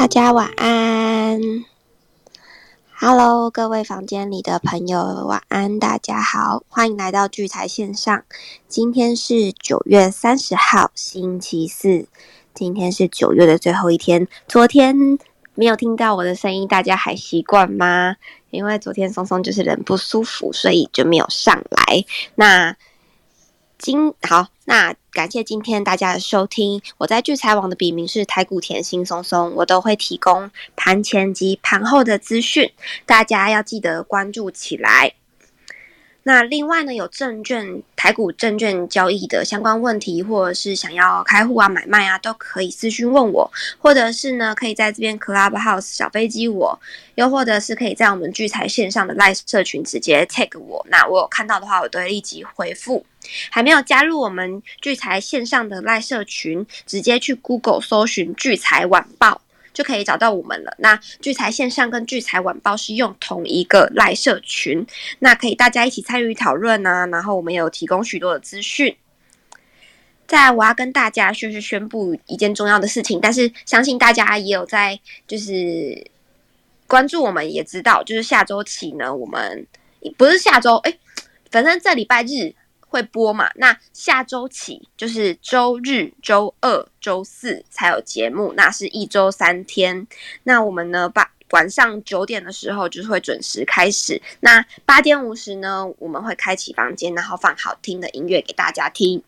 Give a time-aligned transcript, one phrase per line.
[0.00, 1.38] 大家晚安
[2.98, 8.24] ，Hello，各位房间里的朋友晚安，大家好，欢迎来到聚财线上。
[8.66, 12.06] 今天是九月三十号，星期四，
[12.54, 14.26] 今天是九月的最后一天。
[14.48, 14.96] 昨天
[15.54, 18.16] 没有听到我的声音，大家还习惯吗？
[18.48, 22.06] 因为昨天松松就是人不舒服，所以就没有上来。
[22.36, 22.74] 那
[23.80, 26.82] 今好，那感谢今天大家的收听。
[26.98, 32.70] 我在聚财网的笔名是台股甜心松松，我都会提供盘前及盘后的资讯，
[33.06, 35.14] 大家要记得关注起来。
[36.30, 46.78] 那另外呢，有证券台股证券交易的相关问题，或者是想要开户啊、买卖啊，都可以私讯问我，或者是呢，可以在这边 Clubhouse 小飞机我，
[47.16, 53.04] 又或者是可以在我们聚财线上的 Live 社群直接 tag 我，那我有看到的话，我都会立即回复。
[53.50, 59.40] 还没有加入我们聚财线上的 Live 社群，直接去 Google 搜寻聚财晚报。
[59.72, 60.74] 就可以找到我们了。
[60.78, 64.86] 那聚财线上跟聚财晚报是用同一个赖社群，
[65.20, 67.06] 那可以大家一起参与讨论啊。
[67.06, 68.96] 然后我们有提供许多的资讯。
[70.26, 76.10] 在我要跟大家就是宣布一件重要的事情，但是相信大家也有在就是
[76.86, 79.66] 关注我们，也知道就是下周起呢，我们
[80.16, 80.98] 不是下周哎，
[81.50, 82.54] 反正这礼拜日。
[82.90, 83.48] 会播嘛？
[83.54, 90.06] 那下周起就是周日、周二、周四才有节目，那是一周三天。
[90.42, 94.20] 那我们呢，八晚上九点的时候就是会准时开始。
[94.40, 99.22] 那八点五十呢，我们会开启房间，然后放好听的音乐给大家听。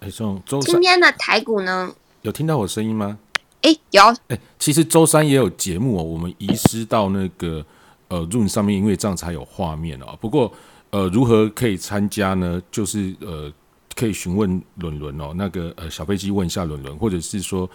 [0.00, 1.94] 哎，周周今天的台股呢？
[2.22, 3.16] 有听到我声音吗？
[3.62, 4.02] 哎，有。
[4.26, 7.64] 哎，其实周三也有节目哦，我们移失到那个
[8.08, 10.18] 呃 Zoom 上面，因为这样才有画面哦。
[10.20, 10.52] 不过。
[10.90, 12.60] 呃，如何可以参加呢？
[12.72, 13.52] 就是呃，
[13.94, 17.70] 可以询问伦伦哦，那个呃小飞机问一下伦伦，或者是说，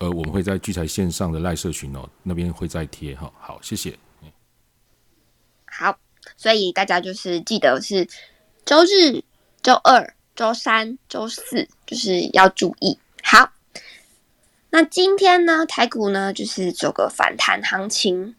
[0.00, 3.32] 呃，我们会在聚财线上的赖社群哦，那边会再贴哈。
[3.40, 3.98] 好，谢谢。
[5.64, 5.98] 好，
[6.36, 8.06] 所以大家就是记得是
[8.66, 9.24] 周日、
[9.62, 12.98] 周二、周三、周四，就是要注意。
[13.22, 13.50] 好，
[14.68, 18.34] 那今天呢，台股呢就是走个反弹行情，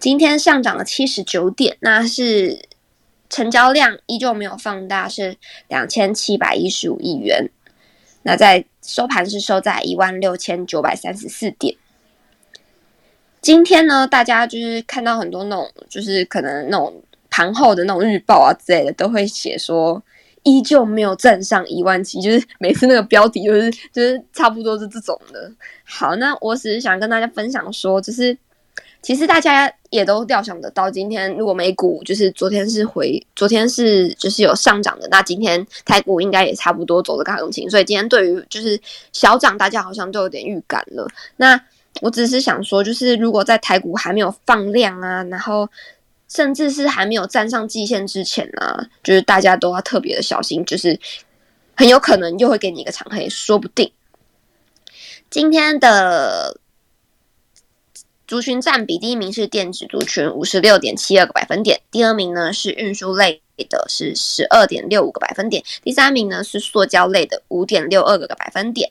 [0.00, 2.65] 今天上涨了七十九点，那是。
[3.28, 5.36] 成交量依旧没有放大，是
[5.68, 7.50] 两千七百一十五亿元。
[8.22, 11.76] 那在收盘是收在一万六千九百三十四点。
[13.40, 20.02] 今天呢，大家就是看到很多那种，就是可能那种盘后的那种日报啊之类的，都会写说
[20.42, 25.52] 依旧没有站上一万七，就是每次那个标题就是就是差不多是这种的。
[25.84, 28.36] 好，那我只是想跟大家分享说，就是。
[29.02, 38.80] 其实大家也都料想得到，今天如果美股就是昨天是回，昨天是就是有上涨的，那今天台股应该也差不多走的个行情，所以今天对于就是
[39.12, 41.06] 小涨，大家好像都有点预感了。
[41.36, 41.60] 那
[42.00, 45.68] 我只是想说，就是如果在台股还没有放量啊，然后
[46.28, 50.98] 甚至是还没有站上季线之前呢，就是大家都要特别的小心，就是
[51.76, 53.92] 很有可能又会给你一个长黑，说不定。
[55.30, 56.58] 今天的。
[58.26, 68.90] 族群占比，第一名是电子族群，五十六点七二个百分点；第二名呢是运输类的，是十二点六五个百分点；第三名呢是塑胶类的，五点六二个百分点。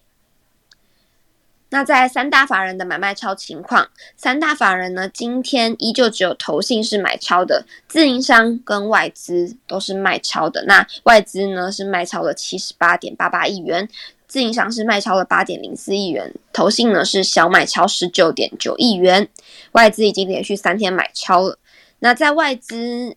[1.69, 10.63] 那在三大法人的买卖超情况，三大法人呢今天依旧只有投信是买超的，自营商跟外资都是卖超的。
[10.65, 13.89] 那外资呢是卖超了七十八点八八亿元。
[14.27, 19.29] 自营商是卖超了八点零四亿元，投信呢是小买超十九点九亿元，
[19.73, 21.59] 外资已经连续三天买超了。
[21.99, 23.15] 那在外资，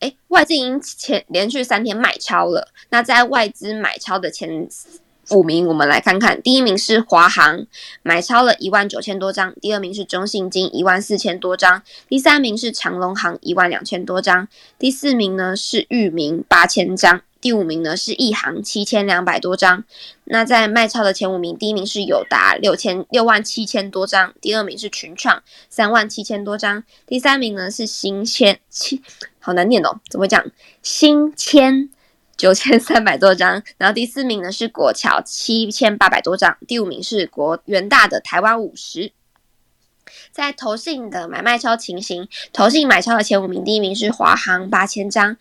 [0.00, 2.68] 哎，外资已经前连续三天买超了。
[2.90, 4.68] 那在外资买超的前
[5.30, 7.66] 五名，我们来看看，第一名是华航，
[8.02, 14.46] 买超了一万九千多张；第二名是中信金，一万四千多张；第三名是长隆航，一万两千多张；
[14.78, 17.22] 第四名呢是裕民，八千张。
[17.40, 19.84] 第五名呢是亿航七千两百多张，
[20.24, 29.00] 那在卖超的前五名，第一名是友达六千六万七千多张，第二名是群创三万七千多张，第三名呢是新千七，
[29.38, 30.44] 好难念哦，怎么讲？
[30.82, 31.88] 新千
[32.38, 39.12] 九千三百多张，然后第四名呢是国桥七千八百多张，第五名是国元大的台湾五十。
[40.30, 45.36] 在投信的买卖超情形，投信买超的前五名，第一名是华航八千张。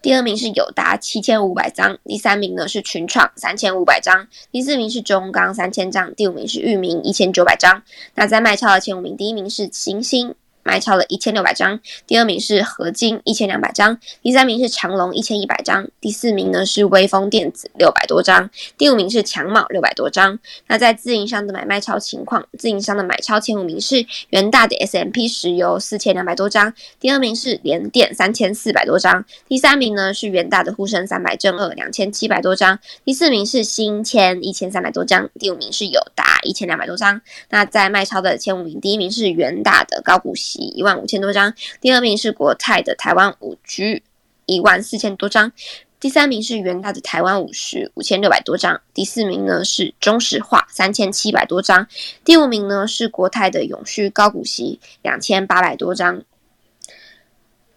[0.00, 7.82] 第二名是友达七千五百张，第三名呢是群创三千五百张，第四名是中钢三千张，第五名是域名一千九百张。
[8.14, 10.34] 那在卖超的前五名，第一名是星星，
[10.68, 20.38] 卖超了一千六百张，第二名是合金一千两百张，第三名是长隆一千一百张，第四名呢是微风电子六百多张，第五名是强茂六百多张。
[20.66, 37.22] 那在自营商的买卖超情况，自营商的买超前五名是元大的 S M P 石油四千两百多张，第二名是联电三千四百多张，第三名呢是元大的沪深三百正二两千七百多张，第四名是新千一千三百多张，第五名是友达一千两百多张。
[37.48, 40.57] 那在卖超的前五名，第一名是元大的高股息。
[40.62, 44.02] 一万五千多张，第二名是国泰的台湾五 G，
[44.46, 45.52] 一万四千多张，
[46.00, 51.86] 第三名是元大的台湾五十五千六百多张，第四名呢是中石化三千七百多张，
[52.24, 56.22] 第五名呢是国泰的永续高股息两千八百多张。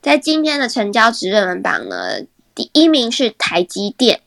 [0.02, 2.22] 在今天的成交值热门榜呢，
[2.56, 4.22] 第一名是台积电，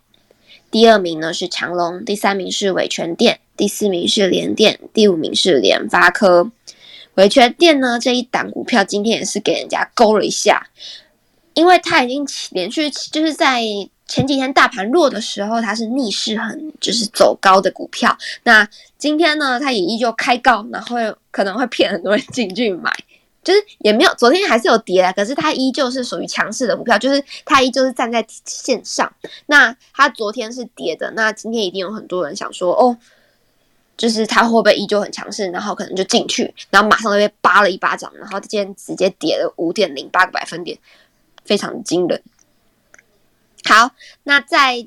[0.70, 6.52] 第二名呢是长隆，第三名是伟全电，第四名是联电，第五名是联发科。
[7.14, 10.66] 维权店呢这一档股票今天也是给人家勾了一下，
[11.54, 13.62] 因为它已经连续就是在
[14.06, 18.16] 前几天大盘弱的时候，它是逆势很就是走高的股票。
[18.42, 18.68] 那
[18.98, 20.96] 今天呢，它也依旧开高，然后
[21.30, 22.92] 可能会骗很多人进去买，
[23.42, 29.10] 就是也没有昨天还是有跌，可是它依旧是属于强势的股票，就是它依旧是站在线上。
[29.46, 32.98] 那它昨天是跌的，那今天一定有很多人想说哦。
[33.96, 40.76] 就是它会不会依旧很强势，然后可能就进去，然后马上就被扒了一巴掌，然后今天直接跌了五点零八个百分点，
[41.44, 42.20] 非常惊人。
[43.64, 43.92] 好，
[44.24, 44.84] 那在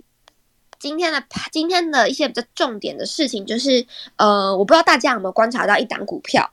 [0.78, 1.24] 今天的
[1.54, 3.88] 今天的一些比较重点的事情，就是
[4.18, 6.52] 呃，我不知道大家有没有观察到一档股票，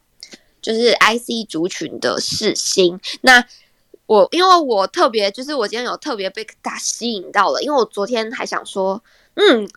[0.62, 3.00] 就是 IC 族群的世星。
[3.22, 3.44] 那
[4.06, 9.02] 我因为我特别就是我今天有特别被它吸引到了，因为我昨天还想说，
[9.34, 9.68] 嗯，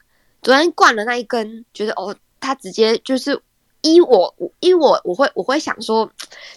[0.44, 2.16] 昨天灌了那一根，觉得哦。
[2.48, 3.38] 他直接就是
[3.82, 6.10] 依我，依我，我会我会想说，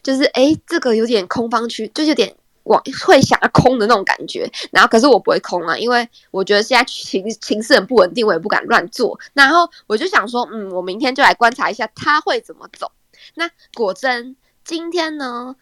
[0.04, 2.32] 就是哎，这个有点空方区，就有点
[2.62, 4.48] 往会想要空的那种感觉。
[4.70, 9.18] 然后可是我不会空啊，因为我觉得现在情情势很不稳定，我也不敢乱做。
[9.32, 12.92] 然后我就想说，嗯，我明天就来观察一下他会怎么走。
[13.34, 15.56] 那果真今天呢，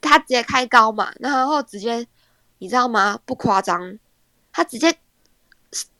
[0.00, 2.06] 他直接开高嘛，然后直接
[2.58, 3.18] 你知道吗？
[3.24, 3.98] 不夸张，
[4.52, 4.96] 他直接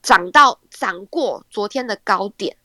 [0.00, 2.56] 涨到涨过昨天的高点。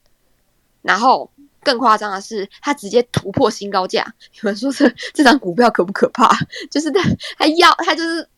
[0.82, 1.30] 然后
[1.62, 4.14] 更夸张的是，它直接突破新高价。
[4.32, 6.30] 你们说这这张股票可不可怕？
[6.70, 7.00] 就是它，
[7.38, 8.28] 它要它就是，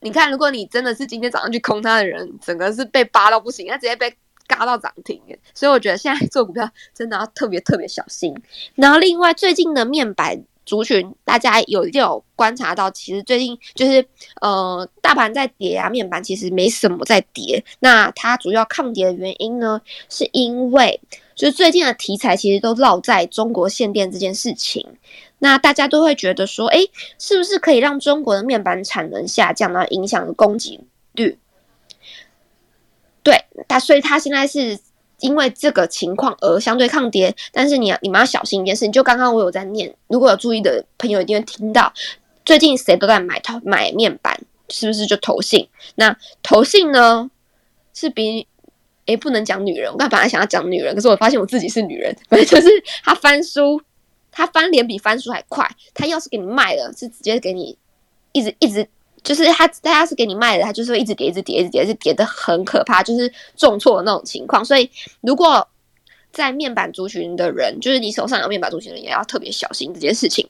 [0.00, 4.14] 你看，如果你真的是今天早上去空它的人，整个是被扒到不行，它直接被
[4.46, 5.20] 嘎到涨停。
[5.54, 8.34] 所以我觉得现在做股票真的要特别特别小心。
[8.74, 10.44] 然后另外最近的面板。
[10.66, 14.04] 族群，大家有有观察到，其实最近就是
[14.40, 17.64] 呃，大盘在跌啊，面板其实没什么在跌。
[17.78, 19.80] 那它主要抗跌的原因呢，
[20.10, 21.00] 是因为
[21.34, 24.86] 就是最近的题材其实都绕在中国限电这件事情。
[25.38, 26.80] 那大家都会觉得说，哎，
[27.18, 30.80] 是不是可以让中国的面板产能下降，然后影响供给
[31.12, 31.38] 率？
[33.22, 34.78] 对，它所以它现在是。
[35.26, 41.92] 因为这个情况而相对抗跌，但是你你们要小心一件事情，就刚刚我有在念，如果有注意的朋友一定会听到，
[42.44, 44.38] 最近谁都在买投买面板，
[44.68, 45.68] 是不是就投信？
[45.96, 47.28] 那投信呢
[47.92, 48.46] 是比
[49.06, 52.68] 诶不能讲女人，我刚本来想要讲女人，可是我发现我自己是女人，反正就是
[53.02, 53.82] 他翻书，
[54.30, 57.76] 他翻脸比翻书还快，他要是给你卖了，是直接给你
[58.30, 58.86] 一直一直。
[59.26, 64.64] 就是他，他要是给你卖的，他就是会一直跌，一直跌，一直跌，是跌的很可怕，就是重挫的那种情况。
[64.64, 64.88] 所以，
[65.20, 65.68] 如果
[66.30, 70.48] 在面板族群的人，就是你手上有面板族群的人，也要特别小心这件事情。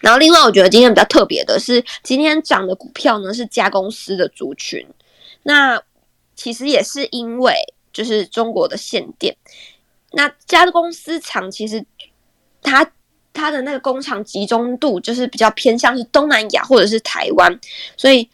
[0.00, 4.86] 然后，另外我觉得今天比较特别的是，今天涨的股票呢是加公司的族群。
[5.42, 5.78] 那
[6.34, 7.54] 其实也是因为
[7.92, 9.36] 就是中国的限电，
[10.12, 11.84] 那加公司厂其实
[12.62, 12.90] 它。
[13.34, 17.60] 它的那个工厂集中度就是比较偏向是东南亚或者是台湾，
[17.96, 18.28] 所以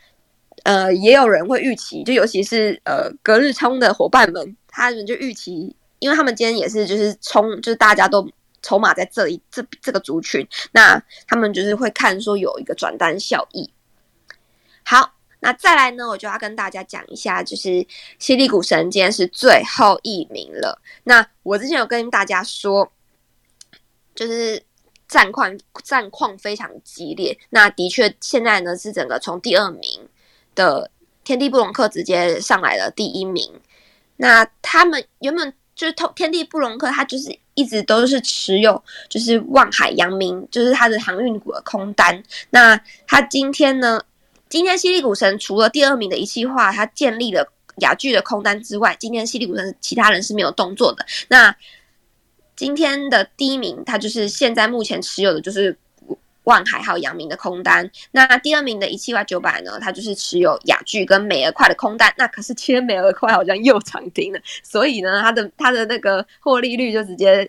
[0.64, 8.28] 呃也有人会预期，就尤其是呃隔日冲的伙伴们，他们就预期，因为他们今天也是就是冲，就是大家都
[8.60, 13.70] 筹码在这里这这个族群，那他们就是会看说有一个转单效益。
[14.82, 17.86] 好，那再来呢，我就要跟大家讲一下，就是
[18.18, 20.82] 犀利股神今天是最后一名了。
[21.04, 22.90] 那我之前有跟大家说，
[24.14, 24.60] 就是。
[25.08, 29.82] 战况战况非常激烈，那的确现在呢是整个从第二名
[30.54, 30.90] 的
[31.24, 33.50] 天地布隆克直接上来了第一名。
[34.18, 42.22] 那他们原本就是天天地布隆克，他就是一直都是持有就是望海扬名，就是他的航运股的空单。
[42.50, 44.00] 那他今天呢，
[44.48, 51.06] 今天犀利股神除了第二名的一气化，他建立了雅聚的空单之外，今天犀利股神其他人是没有动作的。
[51.28, 51.54] 那
[52.58, 55.78] 今天的第一名，他就是现在目前持有的就是
[56.42, 57.88] 万海还有阳明的空单。
[58.10, 62.12] 那第二名的一七八九百呢，他就是持有雅聚跟美而快的空单。
[62.18, 67.48] 那可是今天美而快好像又涨停了，所以呢，他的他的那个获利率就直接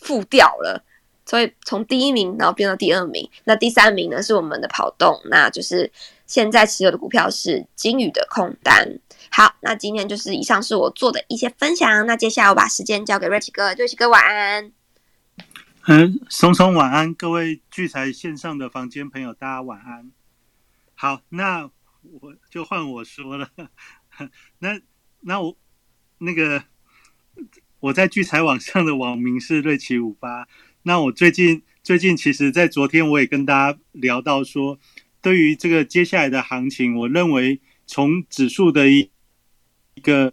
[0.00, 0.82] 负掉了。
[1.32, 5.90] 所以从第一名然后变到第二名，那第三名呢是我们的跑动，那就是
[6.26, 8.86] 现在持有的股票是金宇的空单。
[9.30, 14.72] 好，那今天就是以上是我做的一些分享，那接下来我把时间交给瑞奇哥，瑞奇哥晚安。
[15.86, 20.12] 嗯，松松晚安，各位聚财线上的房间朋友，大家晚安。
[20.94, 21.70] 好，那
[22.20, 23.48] 我就换我说了，
[24.60, 24.78] 那
[25.20, 25.56] 那我
[26.18, 26.64] 那个
[27.80, 30.46] 我在聚财网上的网名是瑞奇五八。
[30.84, 34.78] 那我最近最近其实，在昨天我也跟大家聊到说，
[35.20, 39.10] 对于这个接下来的行情，我认为从指数的一
[39.94, 40.32] 一个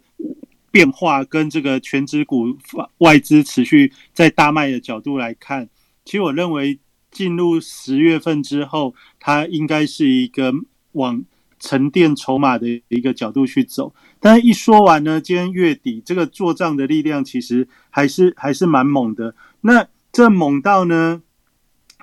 [0.70, 2.56] 变化跟这个全指股
[2.98, 5.68] 外资持续在大卖的角度来看，
[6.04, 6.78] 其实我认为
[7.10, 10.52] 进入十月份之后，它应该是一个
[10.92, 11.24] 往
[11.58, 13.94] 沉淀筹码的一个角度去走。
[14.20, 19.34] 但是一说完呢，今天月底这个做账的力量其实还是还是蛮猛的。
[19.62, 21.22] 那这猛到呢？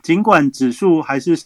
[0.03, 1.45] 尽管指数还是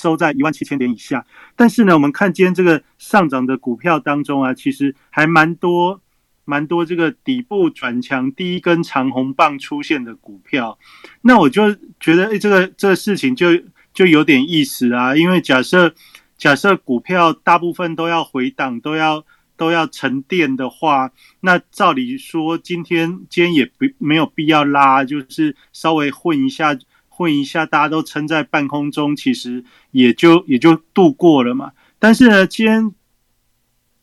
[0.00, 6.00] 收在一万七千点以下，但是呢，我们看今天这个上涨的股票当中啊，其实还蛮多、
[6.44, 10.78] 蛮多这个底部转强、第一根长红棒出现的股票。
[11.22, 13.48] 那我就觉得，哎，这个这个事情就
[13.92, 15.16] 就有点意思啊。
[15.16, 15.92] 因为假设
[16.36, 19.24] 假设股票大部分都要回档，都要。
[19.58, 21.10] 都要沉淀的话，
[21.40, 31.72] 那照理说今天今天也不没有必要拉，就是稍微混一下混一下，大家都撑在半空中，其实也就也就度过了嘛。
[31.98, 32.94] 但是呢，今天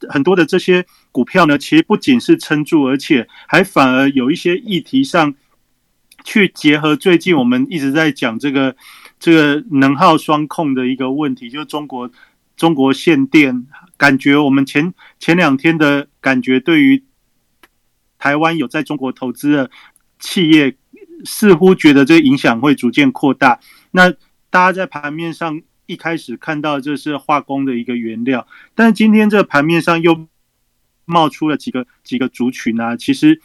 [0.09, 5.33] 很多的这些股票呢，其实不仅是撑住，而且还反而有一些议题上
[6.25, 8.75] 去结合最近我们一直在讲这个
[9.17, 12.11] 这个能耗双控的一个问题，就是中国。
[12.55, 13.65] 中国限电，
[13.97, 17.03] 感觉我们前前两天的感觉，对于
[18.17, 19.71] 台湾有在中国投资的
[20.19, 20.75] 企业，
[21.23, 23.59] 似乎觉得这个影响会逐渐扩大。
[23.91, 24.09] 那
[24.49, 30.27] 大家在盘面上一开始看到这是化工的一个原料，但今天这个盘面上又
[31.05, 33.41] 冒出了几个几个族群啊，其实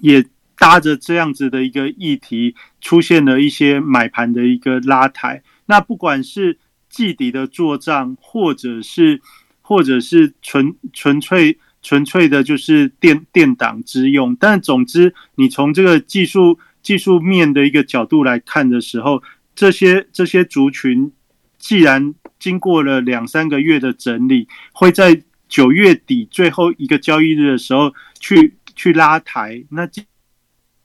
[0.00, 0.24] 也
[0.56, 5.42] 搭着这样子的一个议题，出现了一些买盘的一个拉抬。
[5.66, 9.20] 那不管是季底的做账，或者是，
[9.60, 14.34] 或者是纯纯粹纯粹的，就是电电档之用。
[14.36, 19.22] 但总之，你从这个技术技术面的一个角度来看的时候，
[19.54, 21.12] 这些这些族群，
[21.58, 30.04] 既然经过了两三个月的整理，会在九月底最后一个交易日的时候去去拉抬，那基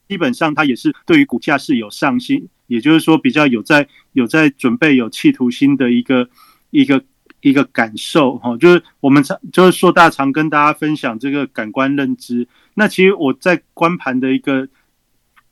[0.07, 2.47] 基本上它也是对于股价是有上心。
[2.67, 6.29] 也就是说，比较有在有在准备、有企图心的一个
[6.69, 7.03] 一个
[7.41, 12.47] 一个感受哈，就是我们常就是硕大常跟大家分享这个感官认知。
[12.73, 14.67] 那其实我在观盘的一个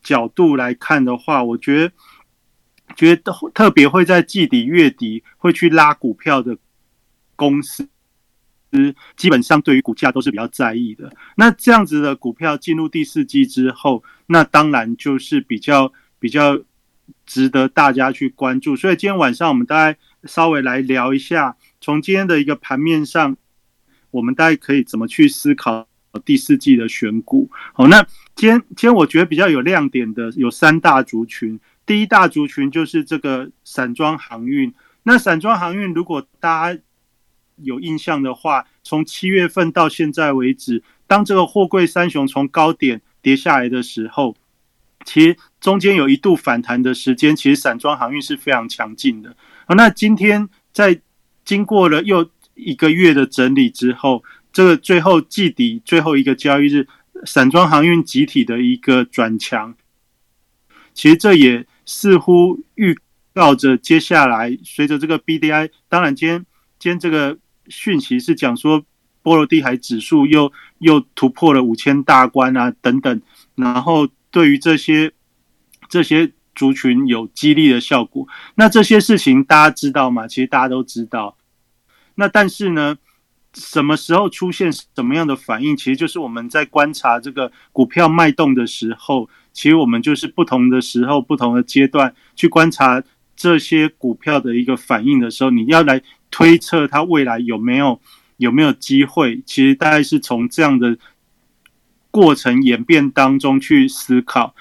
[0.01, 1.93] 角度来看的话，我觉得
[2.95, 6.57] 觉得特别会在季底、月底会去拉股票的
[7.35, 7.87] 公司，
[9.17, 11.13] 基本上对于股价都是比较在意的。
[11.35, 16.57] 那这样子的股票进入第四季之后，那当然就是比较比较。
[17.25, 23.37] 值得大家去关注，所以今天晚上我们大概稍微来聊一下，从今天的一个盘面上，
[24.11, 25.87] 我们大概可以怎么去思考
[26.25, 27.49] 第四季的选股。
[27.73, 34.73] 好，那今天今天我觉得比较有亮点的有三大族群，第一大族群就是这个散装航运。
[35.03, 36.81] 那散装航运如果大家
[37.57, 44.35] 有印象的话，从七月份到现在为止，当这个货柜三雄从高点跌下来的时候。
[45.03, 49.35] 其实中间有一度反弹的时间，其实散装航运是非常强劲的。
[49.65, 51.01] 好，那今天在
[51.43, 56.87] 经过了又一个月的整理之后，这个最后季底最后一个交易日，
[57.25, 59.75] 散装航运集体的一个转强，
[60.93, 62.97] 其实这也似乎预
[63.33, 66.45] 告着接下来随着这个 B D I，当然今天
[66.79, 68.83] 今天这个讯息是讲说
[69.23, 73.21] 波罗的海指数又又突破了五千大关啊等等，
[73.55, 74.07] 然后。
[74.31, 75.11] 对于这些
[75.89, 80.27] 这些族群有激励的效果，那这些事情大家知道吗？
[80.27, 81.37] 其实大家都知道。
[82.15, 82.97] 那但是呢，
[83.53, 93.03] 什么时候出现什么样的反应，其实就是我们在观察这个股票脉动的时候，其实我们就是不同的时候、不同的阶段去观察
[93.35, 97.99] 这些股票的一个反应的时候，你要来推测它未来有没有
[98.37, 99.41] 有没有机会。
[99.45, 100.97] 其实大概是从这样的。
[102.11, 104.53] 过程演变当中去思考，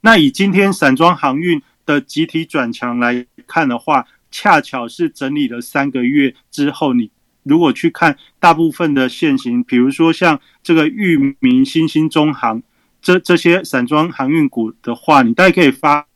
[0.00, 7.10] 那以今天散装航运的集体转强来看的话，恰巧是整理了三个月之后，你
[7.42, 12.62] 如果去看大部分的现形，比如说像这个裕民、新兴、中航
[13.02, 16.06] 这这些散装航运股的话，你大概可以发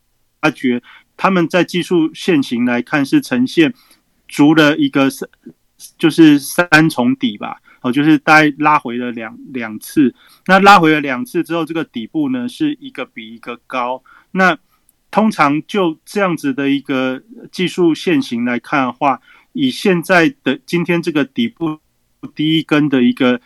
[0.40, 0.82] 发觉，
[1.18, 3.74] 他们在技术线型来看是呈现
[4.26, 5.28] 足了一个三，
[5.98, 7.60] 就是三重底吧。
[7.90, 10.14] 就是大概拉回了两两次，
[10.46, 14.02] 那拉回了两次之后，这个底部呢是一个比一个高。
[14.32, 14.58] 那
[15.10, 19.20] 通常就这样子的一个技术线型来看的话，
[19.52, 21.78] 以现在的今天这个底部
[22.34, 23.40] 第一根的一个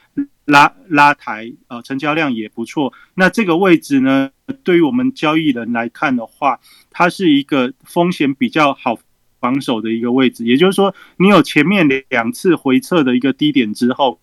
[0.45, 2.93] 拉拉抬呃，成交量也不错。
[3.15, 4.31] 那这个位置呢，
[4.63, 6.59] 对于我们交易人来看的话，
[6.91, 8.99] 它是一个风险比较好。
[9.43, 14.21] 防守的一个位置，也就是说，你有前面两次回撤的一个低点之后，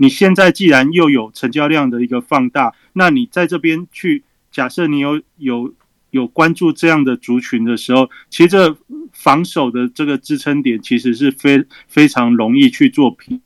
[0.00, 5.74] 你现在既然又有成交量的一个放大，那你在这边去假设你有有
[6.10, 8.76] 有关注这样的族群的时候，其实这
[9.12, 13.40] 防守的这个支撑点其实是非非常容易去做评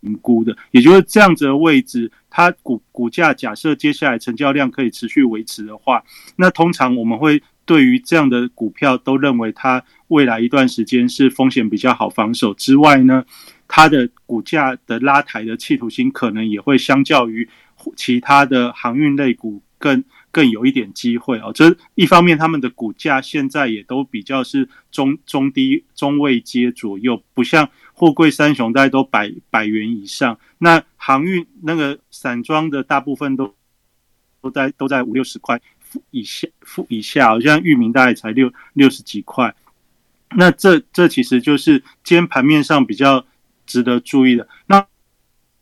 [0.00, 6.02] 评估的，也就是这样子的位置，它股股价假设接下来成交量可以持续维持的话，
[6.36, 7.42] 那通常我们会。
[7.68, 13.26] 对于这样的股票，都认为它未来一段时间是风险比较好防守之外呢，
[13.68, 17.48] 它的股价的拉抬的企图心可能也会相较于
[17.94, 21.52] 其他的航运类股更更有一点机会哦。
[21.54, 30.38] 这一方面，他们的股价现在也都比较是中中低中位阶左右，不像货柜三雄大概都百百元以上。
[30.58, 33.54] 那航运那个散装的大部分都
[34.40, 35.60] 都在都在五六十块。
[36.10, 39.54] 以下，负以下，好像域名大概才六六十几块，
[40.36, 43.24] 那这这其实就是今天盘面上比较
[43.68, 44.48] 值得注意的。
[44.66, 44.84] 那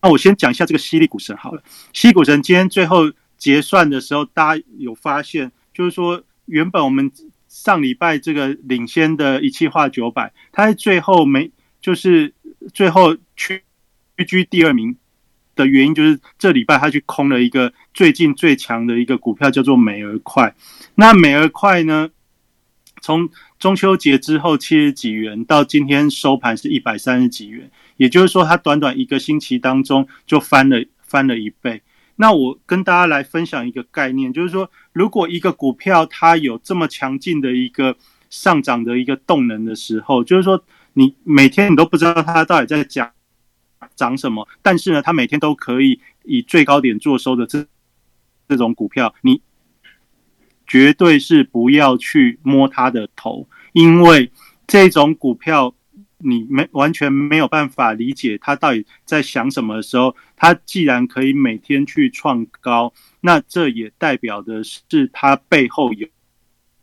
[0.00, 1.62] 那我先讲一下这个犀利股神好了。
[1.92, 7.12] 犀利股神今天最后结算的时候，大家有发现，就是说原本我们
[7.46, 11.50] 上礼拜这个领先的一汽化九百，它在最后没
[11.82, 12.32] 就是
[12.72, 13.62] 最后屈
[14.26, 14.96] 居第二名。
[15.56, 20.54] 的原因就是这礼拜他去空了一个最近最强的一个股票，叫做美而快。
[20.96, 22.10] 那美而快呢，
[23.00, 31.82] 从中秋节之后七十几元到今天收盘是一百三十几元，也就是说它短短一个星期当中就翻了翻了一倍。
[32.16, 37.96] 那我跟大家来分享一个概念，就是说如果一个股票它有这么强劲的一个
[38.30, 43.10] 上涨的一个动能的时候，就是说你每天你都不知道它到底在讲。
[43.94, 44.48] 涨什么？
[44.62, 47.64] 但是呢，它每天都可以以最高点做收的这
[48.48, 49.40] 这种股票，你
[50.66, 54.32] 绝对是不要去摸它的头，因为
[54.66, 55.74] 这种股票
[56.18, 66.08] 你没完全没有办法理解他到底在想什么的时候，他既然可以每天去创高，那这也代表的是他背后有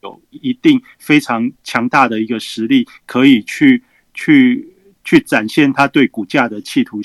[0.01, 4.69] 有一定非常强大的一个实力，可以去去。
[5.05, 7.01] 去展现他对股价的企图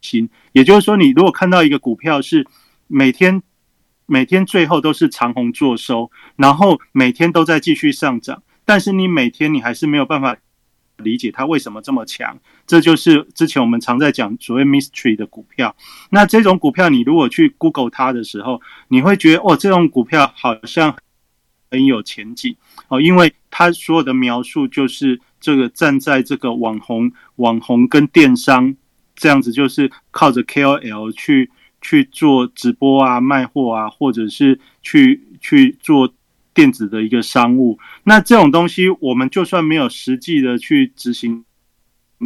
[0.00, 2.46] 心，也就是说，你如果看到一个股票是
[2.86, 3.42] 每天
[4.06, 10.36] 每天最后都是长红做收，然后每天都在继续上涨，但是你每天你还是没有办法
[10.98, 15.74] 理解它为什么这么强，这就是之前我们常在讲所谓 mystery 的股票。
[16.10, 20.96] 那这种股票，你如果去 Google 它的时候，你会觉得哦，这种股票好像
[21.70, 22.56] 很有前景
[22.88, 25.20] 哦，因为它所有的描述就是。
[25.38, 28.74] 这个站在这个网红、网红跟电商
[29.14, 31.48] 这样子，就是靠着 KOL 去
[31.80, 36.12] 去做直播啊、卖货啊，或者是去去做
[36.56, 37.78] 电子的一个商务。
[38.04, 41.44] 那这种东西，我们就算没有实际的去执行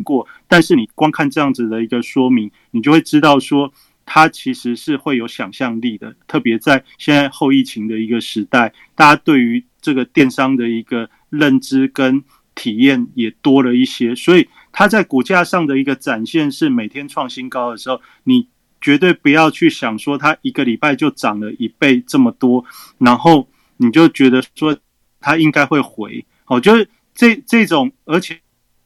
[0.04, 3.72] 过，但是你光看这样子的一个说明，你就会知道说，
[4.06, 6.14] 它其实是会有想象力的。
[6.28, 12.22] 特别在现在后疫情的一个时代，大家对于这个电商的一个认知跟
[12.54, 18.46] 体验也多了一些，所以它在股价上的一个展现是每天创新高的时候，你
[18.80, 22.64] 绝对不要去想说它一个礼拜就涨了一倍这么多，
[22.98, 23.48] 然后
[23.80, 24.78] 你就觉得说
[25.18, 28.40] 它应该会回，哦，就是这这种，而且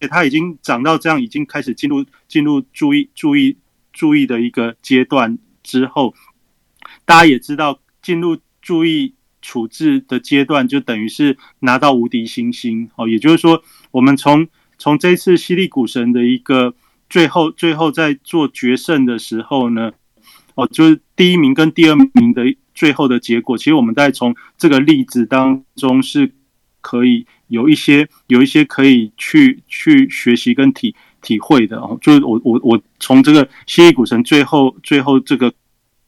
[0.09, 3.59] 它已经涨到这样，已经开始进入进入注意注意
[3.93, 6.15] 注意的一个阶段之后，
[7.05, 9.15] 大家也知道进入注意。
[9.47, 16.75] 处置的阶段就等于是拿到无敌星星哦，也就是说，我们从从这次犀利股神的一个
[17.11, 19.93] 最后最后在做决胜的时候呢，
[20.55, 26.33] 哦，就是第一名跟第二名的最后的结果，其实我们在从这个例子当中是
[26.81, 35.53] 可以有一些有一些可以去去学习跟体体会的哦，就是我我我从这个犀利股神最后最后这个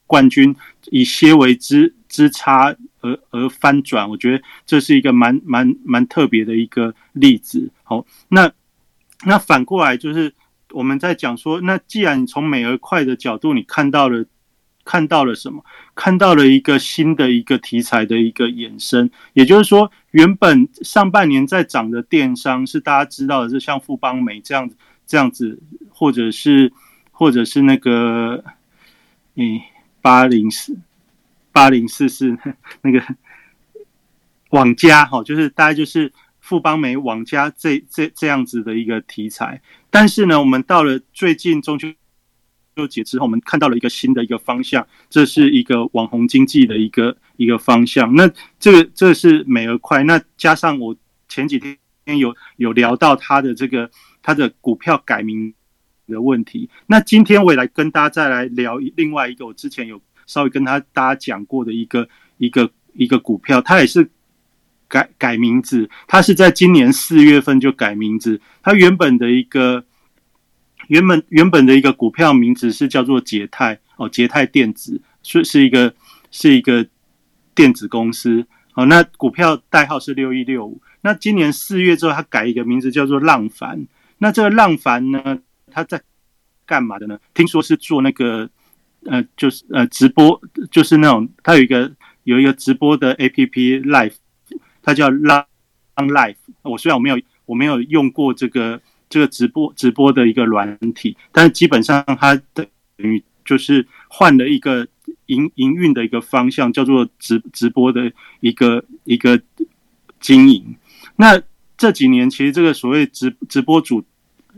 [0.06, 0.54] 冠军
[0.90, 1.94] 以蝎为之。
[2.08, 7.68] 之差而而翻转，我觉得这是一个蛮蛮蛮特别的一个例子。
[7.82, 8.50] 好，那
[9.24, 10.32] 那反过来就是
[10.70, 14.24] 我们在讲说，那既然你从美而快的角度，你看到了
[14.86, 15.62] 看到了什么？
[15.94, 26.72] 看到了一个新的一个题材的一个衍生，也就是说，原本上半年在涨的电商是大家知道的，是像富邦美这样子这样子，或者是
[27.10, 28.42] 或者是那个。
[29.38, 29.60] 嗯，
[30.00, 30.78] 八零四
[31.52, 32.38] 八零四四
[32.80, 33.04] 那个
[34.48, 39.60] 网家哈，就是大概就是富邦美网家这这这样子的一个题材。
[39.90, 41.88] 但是呢，我们到了最近中秋
[42.88, 48.12] 节之后，我们看到了一个新的一个方向，这是一个网红经济的一个一个方向。
[48.16, 50.02] 那这个这是美而快。
[50.02, 50.96] 那加上我
[51.28, 51.78] 前几天
[52.18, 53.88] 有有聊到它的这个
[54.22, 55.54] 它的股票改名。
[56.08, 56.70] 的问题。
[56.86, 62.08] 那今天我也来跟大家再来聊另外一个，我之前有稍微跟他大家讲过的一个
[62.38, 64.08] 一个一个股票，它也是
[64.86, 68.40] 改改名字，它是在今年四月份就改名字。
[68.62, 69.84] 它原本的一个
[70.88, 75.94] 原本原本的一个股票名字是叫做捷泰哦，捷泰电子是是一个
[76.30, 76.86] 是一个
[77.54, 78.86] 电子公司哦。
[78.86, 80.80] 那股票代号是六一六五。
[81.02, 83.86] 那今年四月之后，它改一个名字叫做浪凡。
[84.18, 85.38] 那这个浪凡呢？
[85.70, 86.00] 他在
[86.64, 87.18] 干嘛的呢？
[87.34, 88.48] 听说是做那个，
[89.04, 91.92] 呃，就是呃直播，就是那种他有一个
[92.24, 94.14] 有一个直播的 A P P Live，
[94.82, 95.44] 它叫 Long
[95.96, 96.36] Live。
[96.62, 102.66] 我虽然我没有我没有用过这个这个直播直播的一个软体，但是基本上它等
[102.96, 104.86] 于就是换了一个
[105.26, 109.40] 营营运的一个方向，叫做直直播的一个一个
[110.20, 110.76] 经营。
[111.16, 111.40] 那
[111.76, 114.04] 这几年其实这个所谓直直播主。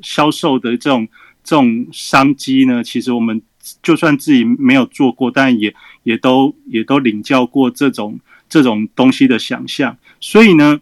[0.00, 1.08] 销售的这种
[1.42, 3.42] 这种商机呢，其实我们
[3.82, 9.98] 就算自己没有做过，但也也都也都领教过这种这种东西的想象。
[10.20, 10.80] 所以呢，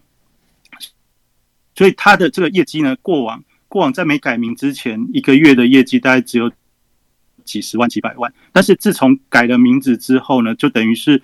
[1.75, 3.43] 所以他的这个业绩呢，过往
[3.77, 6.51] 过往在没改名之前，一个月的业绩大概只有
[7.45, 8.33] 几十万几百万。
[8.51, 11.21] 但是自从改了名字之后呢，就等于是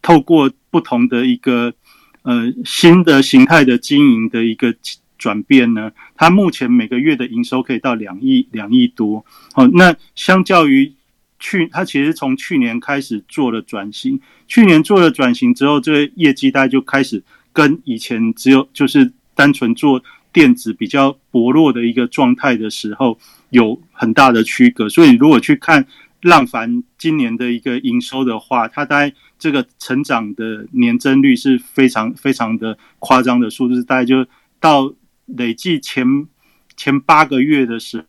[0.00, 1.74] 透过不同的一个
[2.22, 4.74] 呃新的形态的经营的一个。
[5.18, 5.90] 转变呢？
[6.14, 9.26] 它目前每个月的营收可以到两亿两亿多。
[9.56, 10.92] 哦，那相较于
[11.40, 14.20] 去，它其实从去年开始做了转型。
[14.46, 17.20] 去年做了转型之后，这个业绩大概就开始
[17.52, 20.00] 跟以前只有就是单纯做
[20.32, 23.18] 电子比较薄弱的一个状态的时候
[23.50, 24.88] 有很大的区隔。
[24.88, 25.86] 所以如果去看
[26.22, 34.26] 浪凡今年的一个营收的话，它大概这个成长的年增率是非常非常的夸张的数字，大概就
[34.60, 34.94] 到。
[35.36, 36.26] 累计前
[36.74, 38.02] 前八个月的时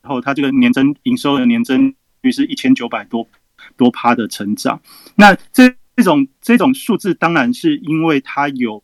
[0.00, 3.28] 候，它这个年增营收的年增率是一千九百多
[3.76, 4.80] 多趴的成长。
[5.16, 8.82] 那这这种这种数字，当然是因为它有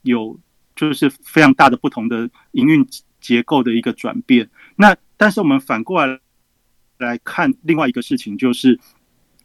[0.00, 0.40] 有
[0.76, 2.86] 就是非常大的不同的营运
[3.20, 4.48] 结构的一个转变。
[4.76, 6.20] 那但是我们反过来
[6.98, 8.78] 来看另外一个事情，就是。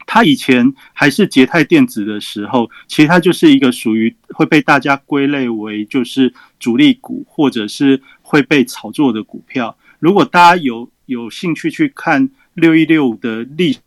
[0.07, 9.77] 它以前还是捷泰电子的时候，其实它就是一个属于会被大家归类为就是主力股，或者是会被炒作的股票。
[9.99, 13.77] 如果大家有有兴趣去看六一六的历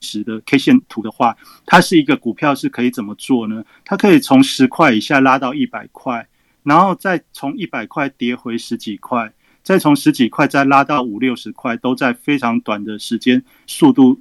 [0.00, 3.64] 史的 K 线图的话，它是一个股票是可以怎么做呢？
[3.84, 6.28] 它可以从十块以下拉到一百块，
[6.62, 14.20] 然后再从一百块跌回十几块，再从十几块再拉到五六十块，都在非常短的时间速度。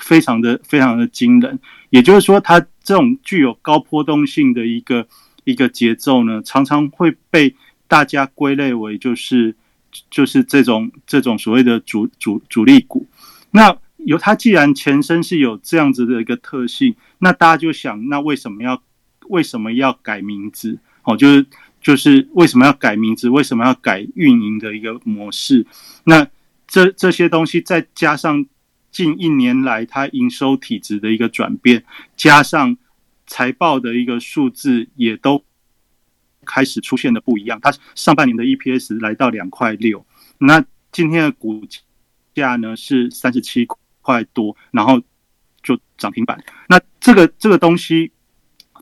[0.00, 1.58] 非常的非常的惊人，
[1.90, 5.04] 也就是说，它这种具有高波动性的一个
[5.42, 7.52] 一个节奏呢，常常会被
[7.88, 9.56] 大家归类为就是
[10.08, 13.08] 就是这种这种所谓的主主主力股。
[13.50, 18.80] 那有它既然前身是有这样子的一个特性，那大家就想，那为什么要
[19.26, 20.78] 为什么要改名字？
[21.02, 21.44] 哦，就是
[21.80, 23.28] 就是为什么要改名字？
[23.28, 25.66] 为什么要改运营的一个模式？
[26.04, 26.28] 那
[26.66, 28.46] 这这些东西再加上。
[28.90, 31.84] 近一年来，它营收体质的一个转变，
[32.16, 32.76] 加上
[33.26, 35.44] 财报的一个数字，也都
[36.46, 37.60] 开始出现的不一样。
[37.60, 40.04] 它上半年的 EPS 来到两块六，
[40.38, 41.62] 那今天的股
[42.34, 43.68] 价呢是三十七
[44.00, 45.00] 块多，然后
[45.62, 46.42] 就涨停板。
[46.66, 48.10] 那这个这个东西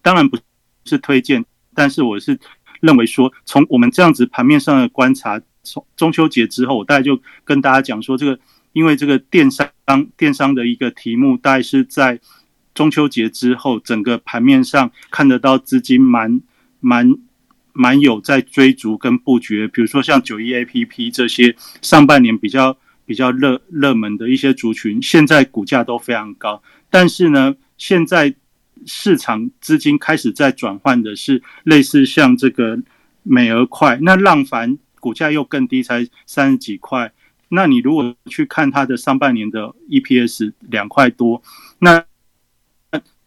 [0.03, 0.39] 当然不
[0.85, 2.39] 是推荐，但是我是
[2.87, 8.39] 认为说，从我们这样子盘面上的观察，从中秋节之后，我大概就跟大家讲说这个。
[8.73, 9.67] 因为这个电商
[10.19, 12.21] 电商的一个题目，大概是在
[12.75, 16.43] 中秋节之后，整个盘面上看得到资金蛮
[16.81, 17.15] 蛮
[17.73, 19.67] 蛮有在追逐跟布局。
[19.67, 26.63] 比如说像九一 A P P 这些上半年比较比较热热门的一些族群，现在股价都非常高。
[26.91, 28.35] 但是呢，现在
[28.87, 32.79] 市场资金开始在转换的是类似像这个
[33.23, 37.13] 美而快，那浪凡股价又更低，才三十几块。
[37.49, 41.43] 那你如果去看它的上半年的 EPS 两块多，
[41.79, 42.05] 那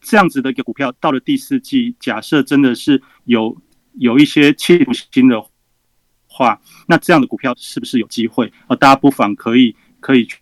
[0.02, 3.56] 这样子的一个股票到了第四季，假设真的是有
[3.94, 5.42] 有一些企图心的
[6.28, 8.52] 话，那这样的股票是不是有机会？
[8.68, 10.40] 呃，大家不妨可以可以去。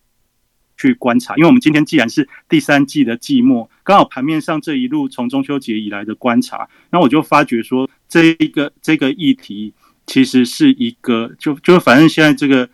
[0.77, 9.73] 去观察，因为我们今天既然是第三季的季末，刚好盘面上这一路从中秋节以来的观察，那我就发觉说，这一个这个议题
[10.05, 12.69] 其实是一个，就就反正现在这个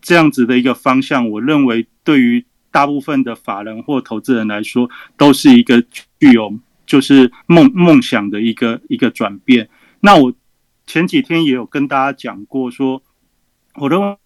[0.00, 5.82] 这样子的一个方向，我认为对于大部分的法人或投资人来说，都是一个
[6.20, 9.68] 具有就是梦梦想的一个一个转变。
[10.00, 10.32] 那我
[10.86, 13.02] 前几天也有跟大家讲过，说
[13.74, 14.16] 我认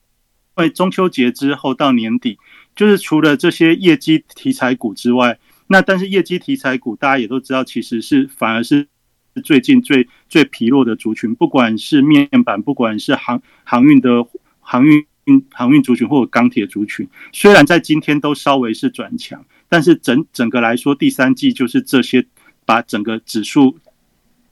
[0.56, 2.38] 为中秋节之后到年底。
[2.78, 8.86] 就是除了这些业绩题材股之外，那但是业绩题材股大家也都知道，其实是反而是
[9.42, 14.24] 最近最最疲弱的族群，不管是面板，不管是航航运的
[14.60, 15.04] 航运
[15.50, 22.24] 航运族群或者钢铁族群，虽然在今天都稍微是转强，但是整整个来说，第三季就是这些
[22.64, 23.76] 把整个指数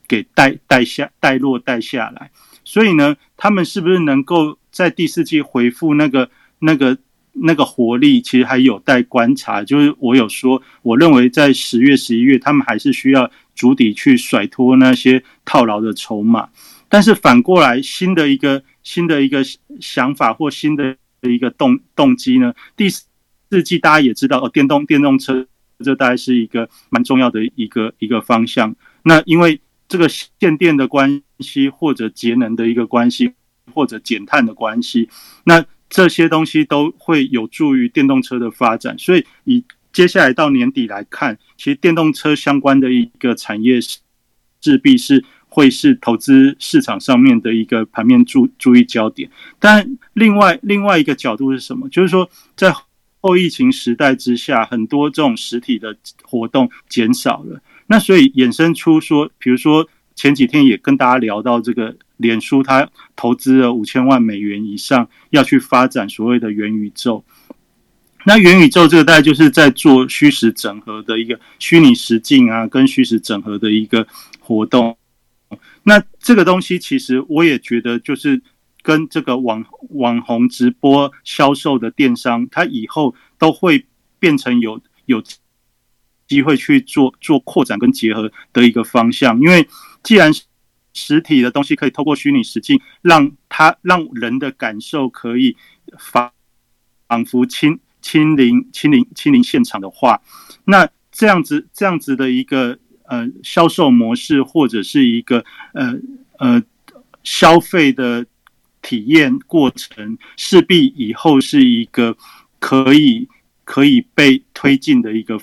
[0.09, 2.33] 给带带下带落带下来，
[2.65, 6.99] 所以呢，他们是不是能够在第四季回复那个那个？
[7.43, 16.49] 那个活力其实还有待观察，就是我有说，我认为在十月、十一月，他们还是需要主底去甩脱那些套牢的筹码。
[16.89, 19.43] 但是反过来，新的一个新的一个
[19.81, 22.55] 想法或新的一个动动机呢？
[22.75, 25.47] 第四季大家也知道，哦，电动电动车
[25.85, 28.75] 这大概是一个蛮重要的一个一个方向。
[29.03, 33.33] 那因为这个限电的关系，或者节能的一个关系，
[33.75, 35.11] 或者减碳的关系，
[35.45, 35.65] 那。
[35.89, 43.99] 这些东西都会有助于电动车的发展，所以以接下来到年底来看，其实电动车相关的一个产业是
[44.61, 49.31] 势必是会是投资市场上面的一个盘面注注意焦点。
[49.59, 51.89] 但另外另外一个角度是什么？
[51.89, 52.75] 就是说，在
[53.21, 61.97] 后疫情时代之下，很多这种实体的活动减少了，那所以衍生出说，比如说前几天也跟大家聊到这个。
[62.19, 67.23] 脸书它投资了五千万美元以上，要去发展所谓的元宇宙。
[68.25, 74.07] 那元宇宙这个大概就是在做虚实整合的一个虚拟实境啊，跟虚实整合的一个
[74.41, 74.97] 活动。
[75.83, 78.41] 那这个东西其实我也觉得，就是
[78.81, 83.85] 跟这个网网红直播销售的电商，它以后都会
[84.19, 85.23] 变成有有
[86.27, 89.39] 机会去做做扩展跟结合的一个方向。
[89.39, 89.69] 因为
[90.07, 90.31] 既然
[90.95, 95.57] 实体的东西可以透过虚拟实境，让它让人的感受可以
[95.99, 96.31] 仿
[97.09, 100.23] 仿佛亲亲临亲临亲临现场的话，
[100.65, 105.99] 那这样子这样子的一个呃销售模式或者是一个呃
[106.39, 106.63] 呃
[107.25, 108.25] 消费的
[108.81, 112.17] 体验过程，势必以后是一个
[112.61, 113.29] 可以
[113.65, 115.37] 可以被推进的一个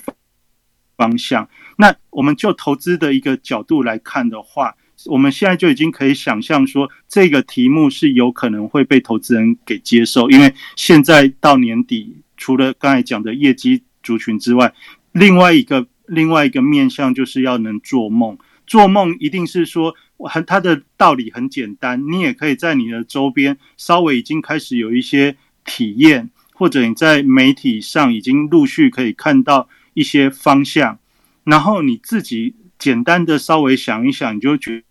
[0.96, 1.46] 方向。
[1.76, 4.74] 那我们就投资的一个角度来看的话。
[5.06, 14.72] 我们现在就已经可以想象说，这个题目是有可能会被投资人给接受，因为现在到年底，除了刚才讲的业绩族群之外，
[15.10, 18.38] 另外一个另外一个面向就是要能做梦。
[18.66, 30.98] 做梦一定是说，很它的道理很简单，你也可以在你的周边稍微已经开始有一些体验，或者你在媒体上已经陆续可以看到一些方向，
[31.44, 34.82] 然后你自己简单的稍微想一想，你就觉。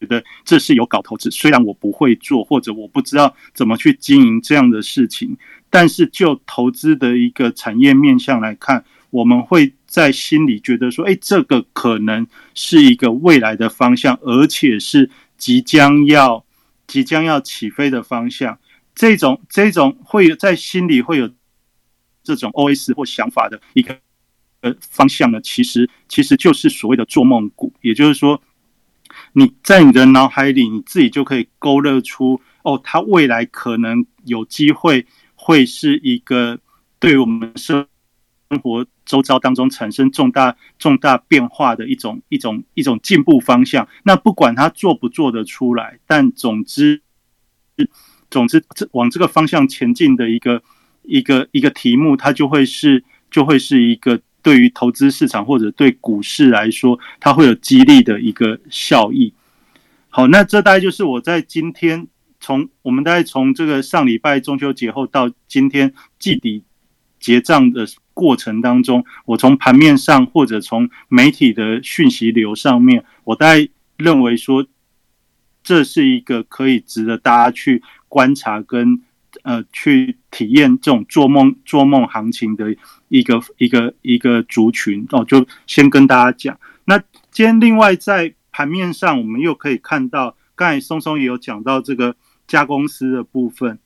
[0.00, 5.34] 觉得这是有搞投资，虽然我不会做，或者我不知道怎么去经营这样的事情，
[5.70, 16.44] 但是就投资的一个产业面向来看，我们会在心里觉得说，哎，这个可能是一个未来的方向，而且是即将要
[16.86, 18.58] 即将要起飞的方向。
[18.94, 21.30] 这种这种会有在心里会有
[22.22, 23.96] 这种 OS 或想法的一个
[24.64, 28.42] 呃方向呢，其实其实就是所谓的做梦股，也就是说。
[29.34, 36.58] 你在你的脑海里，你自己就可以勾勒出哦，它未来可能有机会会是一个
[36.98, 37.86] 对我们生
[38.50, 43.86] 生活周遭当中产生重大重大变化的一种一种一种进步方向。
[44.02, 47.00] 那不管它做不做得出来，但总之
[48.28, 50.60] 总之这往这个方向前进的一个
[51.02, 54.20] 一个一个题目，它就会是就会是一个。
[54.44, 59.32] 对于投资市场或者对股市来说，它会有激励的一个效益。
[60.10, 62.06] 好，那这大概就是我在今天
[62.38, 66.62] 从我们大概从这个上礼拜中秋节后到今天季底
[67.18, 74.66] 结账的过程当中，我从盘面上或者从媒体的讯息流上面，我大概认为说，
[75.62, 79.00] 这是一个可以值得大家去观察跟
[79.44, 82.74] 呃去体验这种做梦做梦行情的
[83.08, 86.58] 一个一个一个族群哦，就先跟大家讲。
[86.86, 86.98] 那
[87.30, 93.78] 今天另外在盘面上，我们又可以看到，刚才松松也有讲到这个加公司的部分。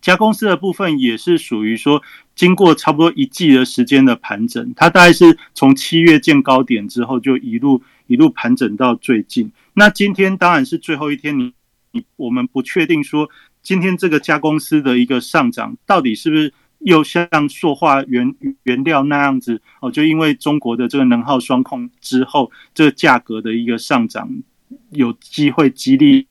[0.00, 2.02] 加公司的部分也是属于说，
[2.34, 9.52] 经过差不多一季的时间的盘整，它大概是从七月见高点之后，就一路一路盘整到最近。
[9.74, 11.52] 那今天当然是最后一天，你
[11.92, 13.30] 你我们不确定说
[13.62, 24.28] 今天这个加公司的一个上涨到底是不是又像塑化原原料那样子哦，就因为中国的这个能耗双控之后，这个价格的一个上涨
[24.90, 26.26] 有机会激励。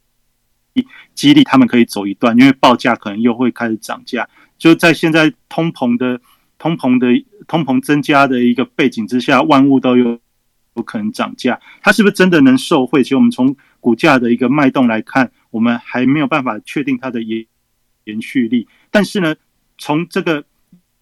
[1.13, 4.28] 激励他们可以走一段，因为报价可能又会开始涨价。
[4.58, 6.22] 就在现在通膨的
[6.58, 7.08] 通膨的
[7.46, 10.17] 通膨增加的一个背景之下，万物都有
[10.76, 11.60] 有可能涨价。
[11.82, 13.04] 它是不是真的能受惠？
[13.04, 17.46] 其实我们从股价的一个脉动来看，我们还没有办法确定它的延
[18.06, 18.68] 延续力。
[18.90, 19.36] 但是呢，
[19.78, 20.44] 从这个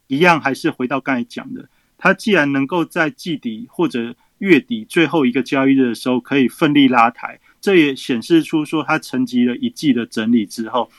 [0.07, 7.39] 一样还是回到刚才讲的，它既然能够在季底或者月底最后一个交易日的时候可以奋力拉抬。
[7.61, 10.91] 这也显示出说，它沉积了一季的整理之后，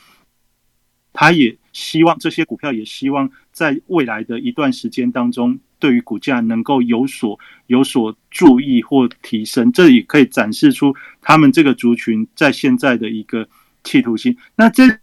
[1.11, 9.69] 他也希望这些股票也希望在未来的一段时间当中，对于股价能够有所有所注意或提升。
[9.73, 13.49] 这也可以展示出他们这个族群在现在的一个
[13.83, 14.37] 企图心。
[14.55, 14.99] 那这这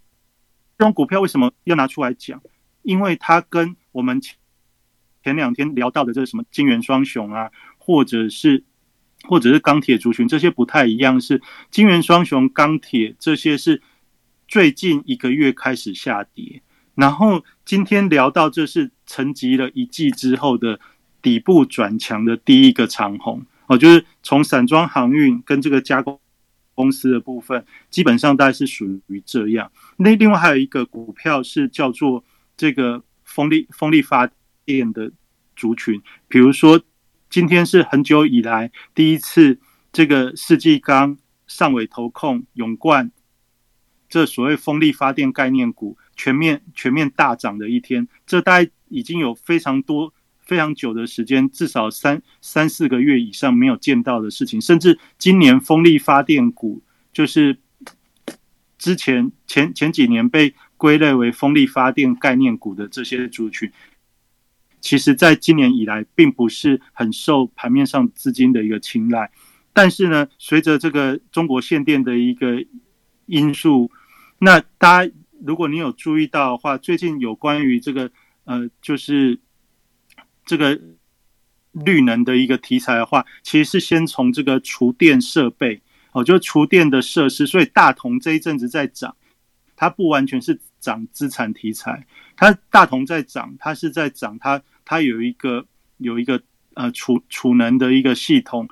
[0.78, 2.40] 种股票为什么要拿出来讲？
[2.80, 4.18] 因为它跟我们
[5.22, 8.64] 前两天聊到的这个什么金元双雄啊，或者是。
[9.24, 11.20] 或者是钢铁族群，这些不太一样。
[11.20, 13.82] 是金元双雄、钢铁这些是
[14.46, 16.62] 最近一个月开始下跌，
[16.98, 20.80] 然后今天聊到这是沉积了一季之后的
[21.22, 26.18] 底部转强的第一个长红哦，就是从散装航运跟这个加工
[26.74, 29.70] 公司的部分，基本上大概是属于这样。
[29.98, 32.24] 那另外还有一个股票是叫做
[32.56, 34.28] 这个风力风力发
[34.64, 35.12] 电的
[35.54, 36.82] 族群，比如说。
[37.30, 39.60] 今天是很久以来第一次，
[39.92, 43.12] 这个世纪钢、上尾投控、永冠
[44.08, 48.06] 这所谓风力发电概念股全面全面大涨的一天。
[48.26, 54.60] 这大概已经有非常多、非常久的时间，至少三三四个月以上没有见到的事情。
[54.60, 57.56] 甚至今年风力发电股，就是
[58.76, 63.72] 之前前前几年被归类为风力发电概念股的这些族群。
[64.80, 69.28] 其实，在今年以来，并不是很受盘面上资金的一个青睐。
[69.72, 72.64] 但是呢，随着这个中国限电的一个
[73.26, 73.90] 因素，
[74.38, 75.12] 那大家
[75.44, 78.10] 如果你有注意到的话，最近有关于这个
[78.44, 79.38] 呃，就是
[80.44, 80.80] 这个
[81.72, 85.80] 绿能的一个题材的话，其实是先从这个厨电设备
[86.12, 87.46] 哦，就厨电的设施。
[87.46, 89.14] 所以大同这一阵子在涨，
[89.76, 92.06] 它不完全是涨资产题材。
[92.36, 95.66] 它大同在涨，它是在涨，它它有一个
[95.98, 96.42] 有一个
[96.74, 98.68] 呃储储能的一个系统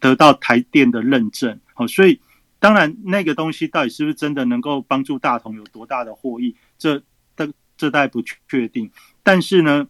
[0.00, 2.20] 得到台电的认证，好，所以
[2.58, 7.02] 当然那个东西到底是不是真的能够帮助大同有多大的获益，这
[7.36, 8.90] 这这代不确定。
[9.22, 9.86] 但是呢，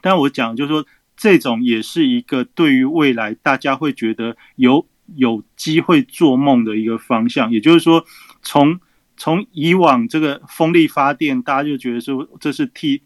[0.00, 0.86] 但我讲就是说，
[1.16, 4.86] 这种也是一个对于未来大家会觉得有
[5.16, 8.04] 有机会做梦的一个方向，也就是说
[8.42, 8.80] 从。
[9.14, 13.02] 从以往这个风力发电，大家就觉得说这是替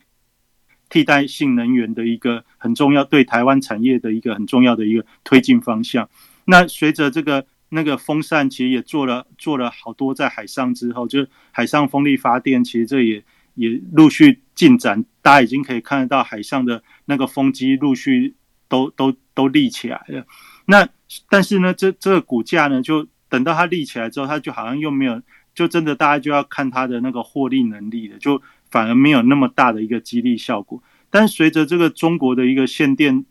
[0.88, 6.08] 替代性能源的一个很重要，对台湾产业的一个很重要的一个推进方向。
[6.46, 13.24] 那随着这个那个风扇，其实也做了做了好多在海上之后，就是海上风力发电，其实这也
[13.54, 18.34] 也陆续进展，大家已经可以看得到海上的那个风机陆续
[18.68, 20.24] 都都都立起来了。
[20.66, 20.88] 那
[21.28, 25.22] 但是呢，这这个股价呢，就等到它立起来之后，它就好像又没有。
[25.54, 30.82] 就真的大家就要看它的那个获利能力了，就反而没有那么大的一个激励效果。
[31.08, 33.24] 但随着这个中国的一个限电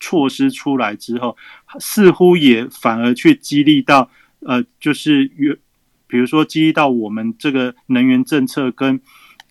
[0.00, 1.36] 措施出来之后，
[1.78, 4.10] 似乎也反而去激励到
[4.40, 5.54] 呃，就是越
[6.06, 9.00] 比如说激励到我们这个能源政策跟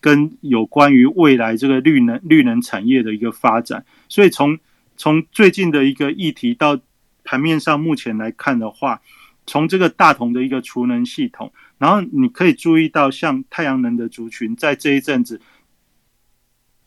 [0.00, 3.84] 跟有关于未来这个绿能绿能产业的一个发展。
[4.08, 4.58] 所以从
[4.96, 6.78] 从最近的一个议题到
[7.24, 9.00] 盘面上目前来看的话，
[9.46, 11.52] 从这个大同的一个储能系统。
[11.78, 15.40] 然后你可以注意到，像太阳能的族群，在这一阵子，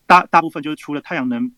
[0.06, 1.52] 大大部分就是除了太阳能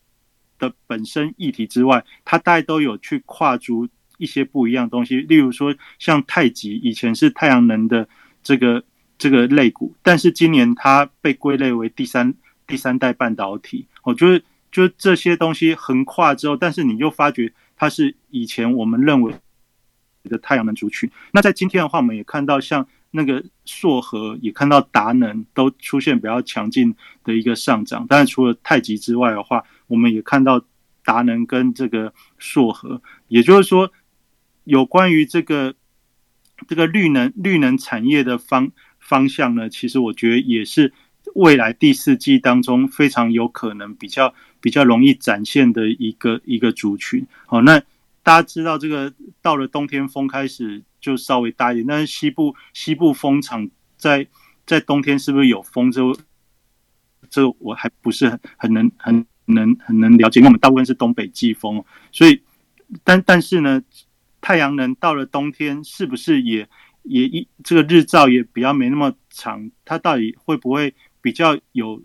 [0.60, 3.88] 的本身议题之外，它大概都有去跨足
[4.18, 5.22] 一些不一样的东西。
[5.22, 8.08] 例如说，像太极以前是太阳能的
[8.44, 8.84] 这个
[9.18, 12.34] 这个类股，但是今年它被归类为第三
[12.68, 19.34] 第三代半导体，我觉得就这些东西横跨之后，但是你又发觉它是以前我们认为
[20.24, 21.10] 的太阳能族群。
[21.32, 26.94] 那在今天的话，我们也看到像那个硕和，也看到达能都出现比较强劲
[27.24, 28.06] 的一个上涨。
[28.08, 30.62] 当然，除了太极之外的话，我们也看到
[31.04, 33.92] 达能跟这个硕和，也就是说，
[34.66, 35.74] 有关于这个
[36.68, 40.94] 这个绿能绿能产业的方方向呢，其实我觉得也是。
[41.34, 47.26] 未来第四季当中非常有可能比较比较容易展现的一个一个族群。
[47.48, 47.80] 好，那
[48.22, 49.12] 大家知道这个
[49.42, 54.28] 到了冬天风开始就稍微大一点，但是西部西部风场在
[54.66, 55.92] 在冬天是不是有风？
[55.92, 56.02] 这
[57.30, 62.42] 这我还不是很很能很能很能了解，因为我们大部分是东北季风，所以
[63.04, 63.84] 但但是呢，
[64.42, 66.68] 太阳能到了冬天是不是也
[67.04, 69.70] 也一这个日照也比较没那么长？
[69.86, 70.96] 它到底会不会？
[71.26, 72.04] 比较有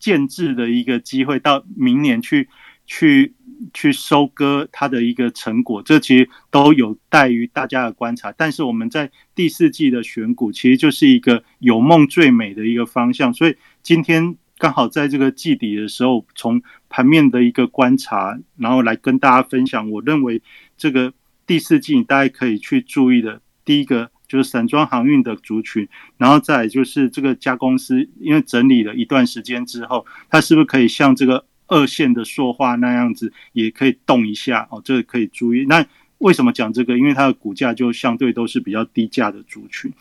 [0.00, 2.48] 建制的一个机会，到明年去
[2.84, 3.32] 去
[3.74, 8.32] 去收割它的一个成果，这其实都有待于大家的观察。
[8.36, 13.32] 但是我们在第四季的选股，其实就是一个有梦最美的一个方向。
[13.32, 19.90] 所以今天刚好在这个季底的时候，从盘面的一个观察，然后来跟大家分享。
[19.90, 20.42] 我认为
[20.76, 21.12] 这个
[21.46, 24.10] 第四季大家可以去注意的，第一个。
[24.28, 25.88] 就是散装航运的族群，
[26.18, 34.80] 然后再就是这个家公司，因为整理了一段时间之后，它是不是可以像这个二线的说话那样子，也可以动一下哦？
[34.84, 35.64] 这个可以注意。
[35.66, 35.86] 那
[36.18, 36.96] 为什么讲这个？
[36.96, 39.92] 因为它的股价就相对都是比较低价的族群。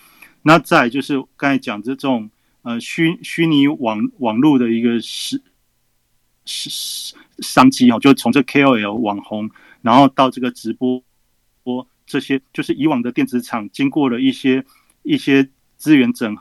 [0.43, 2.29] 那再就是刚才讲这种
[2.61, 5.41] 呃虚虚拟网网络的一个是
[6.45, 9.49] 是商机哦，就从这 KOL 网红，
[9.81, 11.03] 然后到这个直播
[11.63, 11.87] 播。
[12.07, 14.63] 这些就是以往的电子厂经过了一些
[15.01, 16.37] 一些资源整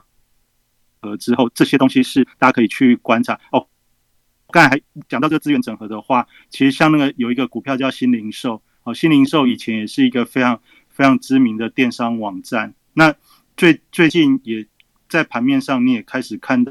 [1.00, 3.66] 合之后，这些东西是大家可以去观察哦。
[4.54, 12.72] 刚才还讲到这个资源整合的话，其实像那个有一个股票叫新零售哦，新零售以前也是一个非常非常知名的电商网站。
[12.92, 13.12] 那
[13.56, 14.64] 最最近也
[15.08, 16.64] 在盘面上，你也开始看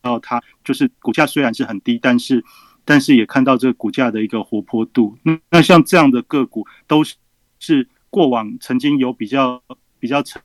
[0.00, 2.42] 到它，就是股价虽然是很低，但是
[2.86, 5.18] 但是也看到这个股价的一个活泼度。
[5.24, 7.14] 那那像这样的个股都是。
[7.62, 9.62] 是过往曾经有比较
[9.98, 10.40] 比较沉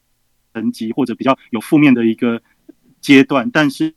[0.54, 2.42] 沉积或者比较有负面的一个
[3.00, 3.96] 阶段，但是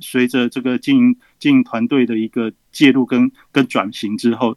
[0.00, 4.56] 随着这个经营经营团队的一个介入跟跟转型之后，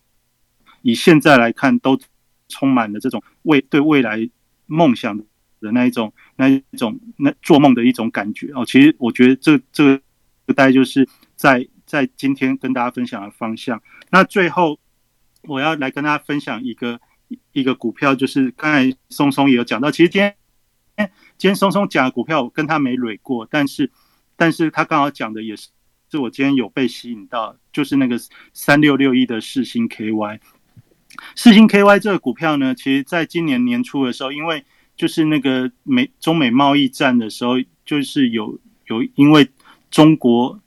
[0.82, 2.00] 以现在来看，都
[2.48, 4.30] 充满了这种未对未来
[4.66, 8.66] 梦想的那一种那一种那做梦的一种感觉哦。
[8.66, 13.82] 其实我觉得这这个大概就是在在今天跟大家分享的方向。
[14.10, 14.80] 那最后
[15.44, 17.00] 我要来跟大家分享一个。
[17.52, 20.36] 一个股票就是刚才松松也有讲到，其实今天
[21.36, 23.90] 今天松松讲的股票我跟他没蕊过，但是
[24.36, 25.70] 但是他刚好讲的也是
[26.10, 28.20] 是我今天有被吸引到，就是那个
[28.54, 30.40] 三六六一的世星 KY，
[31.36, 34.64] 世星 KY 这个股票呢，其实在今年年初的时候，因为
[34.96, 37.56] 就是那个美中美贸易战的时候，
[37.86, 39.50] 就是有有因为
[39.90, 40.60] 中国，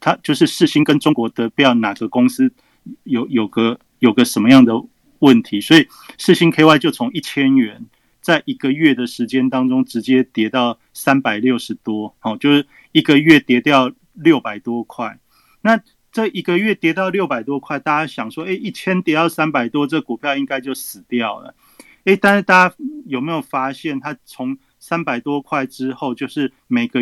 [0.00, 2.52] 他就是世星跟中国的不知道哪个公司
[3.04, 4.74] 有有个有个什么样的。
[5.20, 7.84] 问题，所以四星 KY 就从一千元，
[8.20, 15.18] 在一个月的时间当中，直接跌到三百六十多，哦，就是一个月跌掉六百多块。
[15.62, 15.80] 那
[16.12, 21.54] 这一个月跌到六百多块，大家想说，哎，一千跌到三百多，这股票应该就死掉了。
[22.04, 22.74] 哎，但是大家
[23.06, 27.00] 有没有发现，它从三百多块之后，就是每个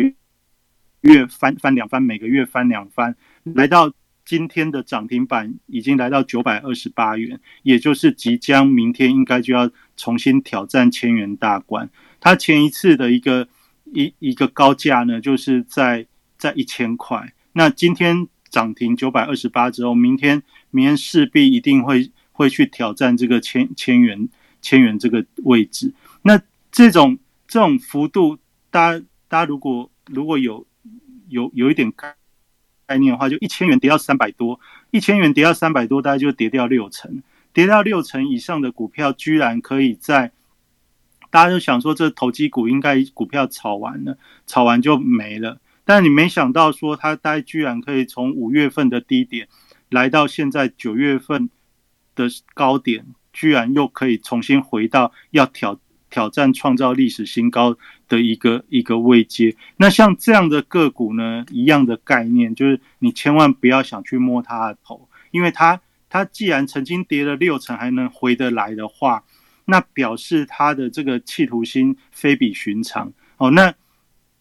[1.01, 3.93] 月翻翻两番，每个月翻两番，来到。
[4.29, 9.67] 今天的涨停板已经来到九百二十八元，也就是即将明天应该就要
[9.97, 11.89] 重新挑战千元大关。
[12.19, 13.47] 它前一次的一个
[13.85, 16.05] 一一个高价呢，就是在
[16.37, 17.33] 在一千块。
[17.53, 24.29] 那今天涨停九百二十八之后，明天明天势必一定会会去挑战这个千千元
[24.61, 25.91] 千元这个位置。
[26.21, 26.39] 那
[26.71, 27.17] 这种
[27.47, 28.37] 这种幅度，
[28.69, 30.67] 大家大家如果如果有
[31.29, 32.18] 有有一点看。
[32.89, 34.59] 概念的话，就一千元跌到三百多，
[34.89, 37.21] 一千元跌到三百多，大概就跌掉六成，
[37.53, 40.31] 跌到六成以上的股票，居然可以在
[41.29, 44.17] 大家就想说，这投机股应该股票炒完了，
[44.47, 45.59] 炒完就没了。
[45.85, 49.47] 但你没想到说，它大概居然可以从五月份的低点
[49.89, 51.51] 来到现在九月份
[52.15, 55.79] 的高点，居然又可以重新回到要挑。
[56.11, 57.77] 挑战创造历史新高
[58.09, 65.79] 的一个一个位阶，那像这样的个股呢，一样的概念，就是你千万不要想去摸它的头，因为它
[66.09, 69.23] 它既然曾经跌了六成还能回得来的话，
[69.65, 73.51] 那表示它的这个企图心非比寻常哦。
[73.51, 73.73] 那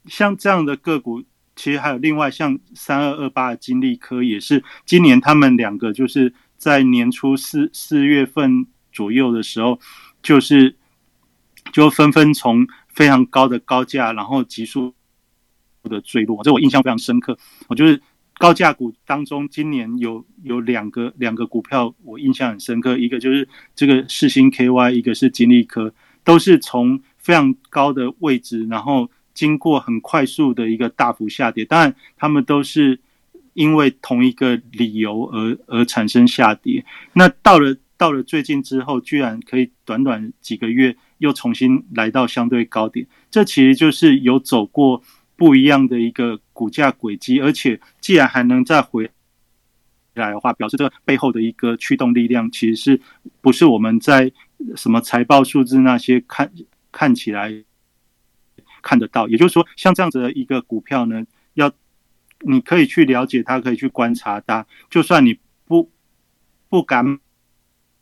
[0.06, 1.22] 像这样的个股，
[1.54, 9.78] 其实还有另外像三二二八的金利科，也是今年他们两个就是在年初四四月份左右的时候，
[10.22, 10.74] 就是
[11.70, 12.66] 就纷纷从
[12.98, 14.92] 非常高的高价，然后急速
[15.84, 17.38] 的坠落，这我印象非常深刻。
[17.68, 18.02] 我就是
[18.38, 25.94] 高价股当中，今年有有两个两个股票我印象很深刻，一个就是这个世星 KY，一个是金利科，
[26.24, 31.64] 都是从非常高的位置，然后经过很快速的一个大幅下跌。
[31.64, 32.98] 当然，他们都是
[33.54, 36.84] 因为同一个理由而而产生下跌。
[37.12, 45.02] 那到了到了最近之后，居然可以短短几个月又重新来到相对高点，这其实就是有走过。
[45.38, 49.08] 不一样的一个股价轨迹，而且既然还能再回
[50.14, 53.00] 来的话，表示这个背后的一个驱动力量，其实是
[53.40, 54.32] 不是我们在
[54.74, 56.50] 什么财报数字那些看
[56.90, 57.54] 看起来
[58.82, 59.28] 看得到？
[59.28, 61.70] 也就是说，像这样子的一个股票呢，要
[62.40, 64.66] 你可以去了解它，可以去观察它。
[64.90, 65.88] 就算你不
[66.68, 67.20] 不敢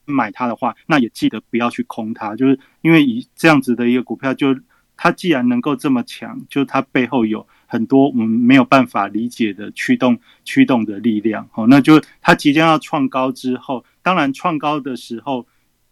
[0.06, 4.56] 买它的话，那也记得不要去空它，就是因为以这样子的一个股票就。
[4.98, 11.46] 它既然能够这么强，就它背后有很多我们没有办法理解的驱动驱动的力量。
[11.52, 15.46] 好，那就它即将要创高之后，当然创高的时候，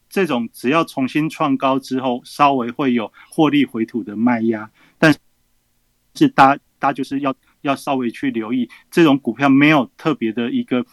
[0.09, 5.15] 这种只要重新创高之后，稍微会有获利回吐的卖压，但
[6.15, 10.87] 是大大家就是要要稍微去留意，这种股票没有特别的一个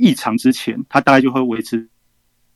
[0.00, 1.88] 异常之前，它大概就会维持。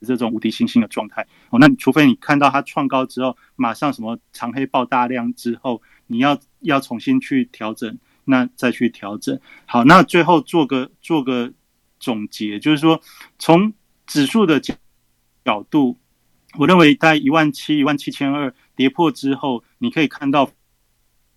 [0.07, 9.40] 这种无敌星星的状态哦，那除非你看到它创高之后，马上什么长黑爆大量之后，你要要重新去调整，那再去调整。
[9.64, 11.51] 好，那最后做个做个
[11.99, 13.01] 总结，就是说
[13.38, 13.72] 从
[14.07, 14.74] 指数的角
[15.42, 15.97] 角度，
[16.59, 20.51] 我认为在一万七一万七千二跌破之后，你可以看到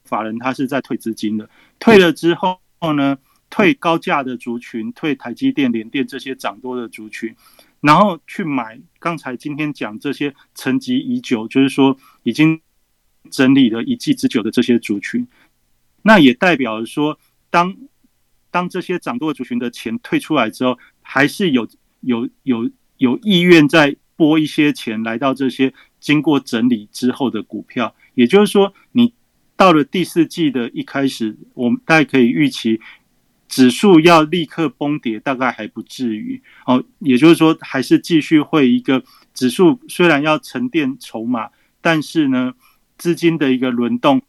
[0.03, 1.49] 法人他是在退资金的，
[1.79, 2.59] 退了之后
[2.97, 3.17] 呢，
[3.49, 7.35] 退高价的族群，退台积电、联电这些涨多的族群。
[7.79, 12.59] 然后去买刚才今天讲这些沉积已久，就是说已经
[13.29, 15.27] 整理了一季之久的这些族群，
[16.01, 17.19] 那也代表说，
[17.51, 17.77] 当
[18.49, 21.67] 当这些涨多族群的钱退出来之后，还是有
[22.01, 27.95] 有有有意愿再拨一些钱来到这些经过整理之后的股票。
[28.15, 29.13] 也就是说，你
[29.55, 32.81] 到了第四季的一开始，我们大概可以预期。
[33.47, 36.83] 指数要立刻崩跌，大概还不至于哦。
[36.99, 41.49] 也就是说，还是继续会一个指数虽然要沉淀筹码，
[41.81, 42.53] 但是呢，
[42.97, 44.21] 资金的一个轮动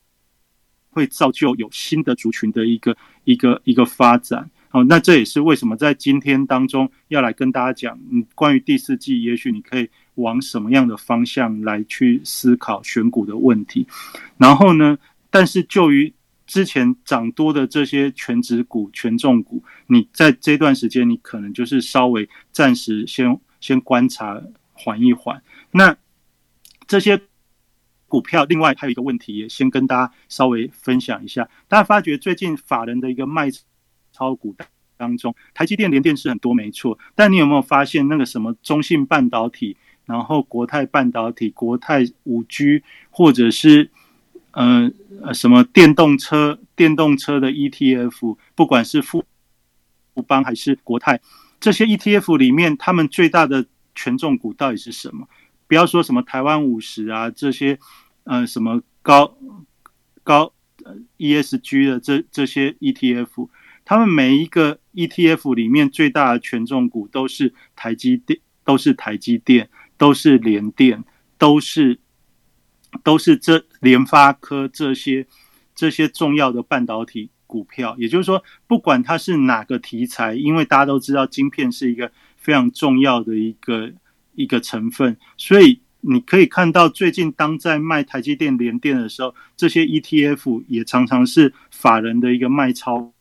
[0.90, 4.50] 会造就有新的族群的一个一个一个发展。
[4.70, 13.86] 哦，那这也是为什么在今天当中要来跟大家讲，嗯，关于第四季，也许你可以往什么样的方向来去思考选股的问题。
[14.36, 14.98] 然后呢，
[15.30, 16.12] 但是就于
[16.48, 24.42] 之前涨多的这些全值股、权重股，你在这段时间，你可能就是稍微暂时先先观察，
[24.72, 25.42] 缓一缓。
[25.70, 25.94] 那
[26.86, 27.20] 这些
[28.08, 31.46] 股票，另外还有一个问题，也先跟大家稍微分享一下。
[31.68, 33.50] 大家发觉最近法人的一个卖
[34.10, 34.56] 超股
[34.96, 39.76] 当中，台积电、联电是很多没错，但你有没有发现那个什么中信半导体，
[40.06, 43.90] 然后国泰半导体、国泰五 G，或者是？
[44.60, 44.92] 嗯
[45.22, 49.24] 呃，什么电动车、电动车的 ETF，不管是富
[50.14, 51.20] 富邦还是国泰，
[51.60, 55.28] 这些 ETF 里面，他们最大的权重股到底是什么？
[55.68, 57.78] 不要说什么台湾五十啊，这些
[58.24, 59.36] 呃什么高
[60.24, 60.52] 高
[60.84, 63.48] 呃 ESG 的这这些 ETF，
[63.84, 71.04] 他们每一个 ETF 里面最大的权重股都是台积电，都是台积电，都是联电，
[71.38, 72.00] 都是。
[73.04, 75.26] 都是这联发科这些
[75.74, 83.92] 这些重要的半导体股票，也就是说，不管它是哪个题材，因为大家都知道晶片是一个非常重要的一个
[84.34, 93.12] 一个成分，所以你可以看到最近当在卖台积电联电的时候，这些 ETF 也常常是法人的一个卖超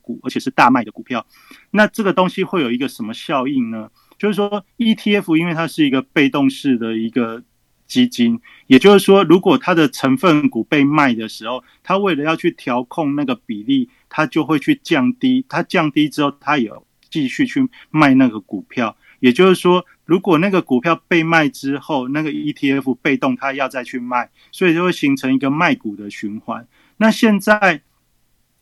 [0.00, 1.26] 股，而且是大卖的股票。
[1.70, 3.90] 那这个东西会有一个什么效应呢？
[4.18, 7.42] 就是说 ETF 因为它是一个被动式的一个。
[7.86, 15.44] 基金，也就是说，如果它的成分股被卖的时候，它为了要去调控那个比例，它就会去降低。
[15.48, 16.70] 它降低之后，它也
[17.10, 18.96] 继续去卖那个股票。
[19.20, 26.66] 也就是说，如果那个股票被卖之后，那个 ETF 被动它要再去卖，所以就会形成一个卖股的循环。
[26.98, 27.82] 那现在，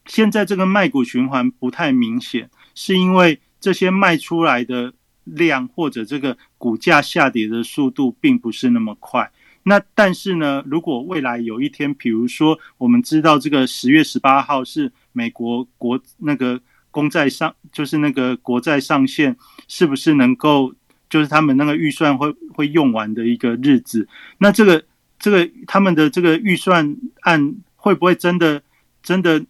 [0.07, 4.93] 现在这个卖股循环不太明显，是因为这些卖出来的。
[5.25, 9.31] 量或者这个股价下跌的速度并不是那么快，
[9.65, 16.61] 那但是呢，如果未来有一天，比如说我们知道这个十月十八号是美国国那个
[16.91, 20.75] 公债上，就是那个国债上限，是不是能够
[21.09, 24.07] 就是他们那个预算会会用完的一个日子？
[24.39, 24.85] 那这个
[25.19, 28.63] 这个他们的这个预算案会不会真的
[29.03, 29.41] 真的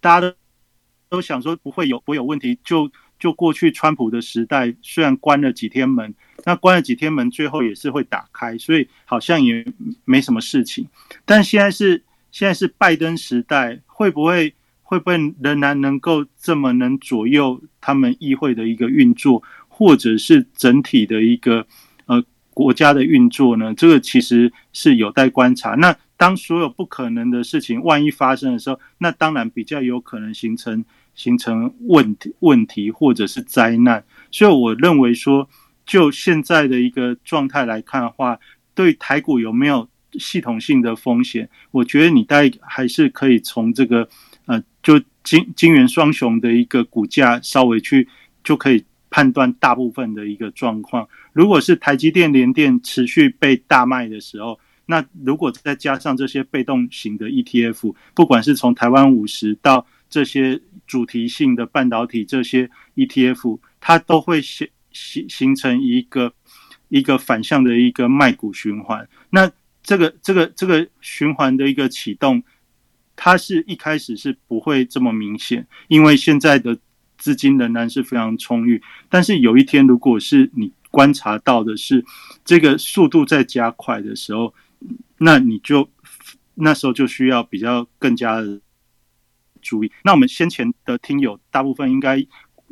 [0.00, 0.34] 大家都
[1.10, 2.58] 都想说不会有不会有问题？
[2.64, 6.14] 就就过去川普的时代，虽然关了几天门。
[6.46, 9.64] 那关了几天门，最后也是会打开，所以好像也
[10.04, 10.86] 没什么事情。
[11.24, 14.52] 但现在是现在是拜登时代，会不会
[14.82, 21.66] 会不会仍然能够这么能左右他们议会的一个运作，或者是整体的一个
[22.04, 23.72] 呃国家的运作呢？
[23.72, 25.70] 这个其实是有待观察。
[25.76, 30.84] 那当所有不可能的事情万一发生的时候，那当然比较有可能形成
[31.14, 34.04] 形成问题问题或者是灾难。
[34.30, 35.48] 所以我认为说。
[35.86, 38.40] 就现在的一个状态来看的话，
[38.74, 41.46] 对台股有没有系统性的风险？
[41.72, 44.08] 我觉得你大概还是可以从这个
[44.46, 48.08] 呃，就金金元双雄的一个股价稍微去
[48.42, 51.06] 就可以判断大部分的一个状况。
[51.34, 64.68] 如果是台积电、联电持续被大卖的时候，那如果再加上这些被动型的 ETF，不管是从台湾五十到这些主题性的半导体这些 ETF，它都会形。
[64.96, 66.32] 形形成一个
[66.88, 69.50] 一个反向的一个卖股循环，那
[69.82, 72.40] 这个这个这个循环的一个启动，
[73.16, 76.78] 它是一开始是不会这么明显，因为现在的
[77.18, 78.80] 资金仍然是非常充裕。
[79.08, 82.04] 但是有一天，如果是你观察到的是
[82.44, 84.54] 这个速度在加快的时候，
[85.18, 85.90] 那你就
[86.54, 88.60] 那时候就需要比较更加的
[89.64, 89.90] 注意。
[90.04, 92.24] 那我们先前的听友大部分应该。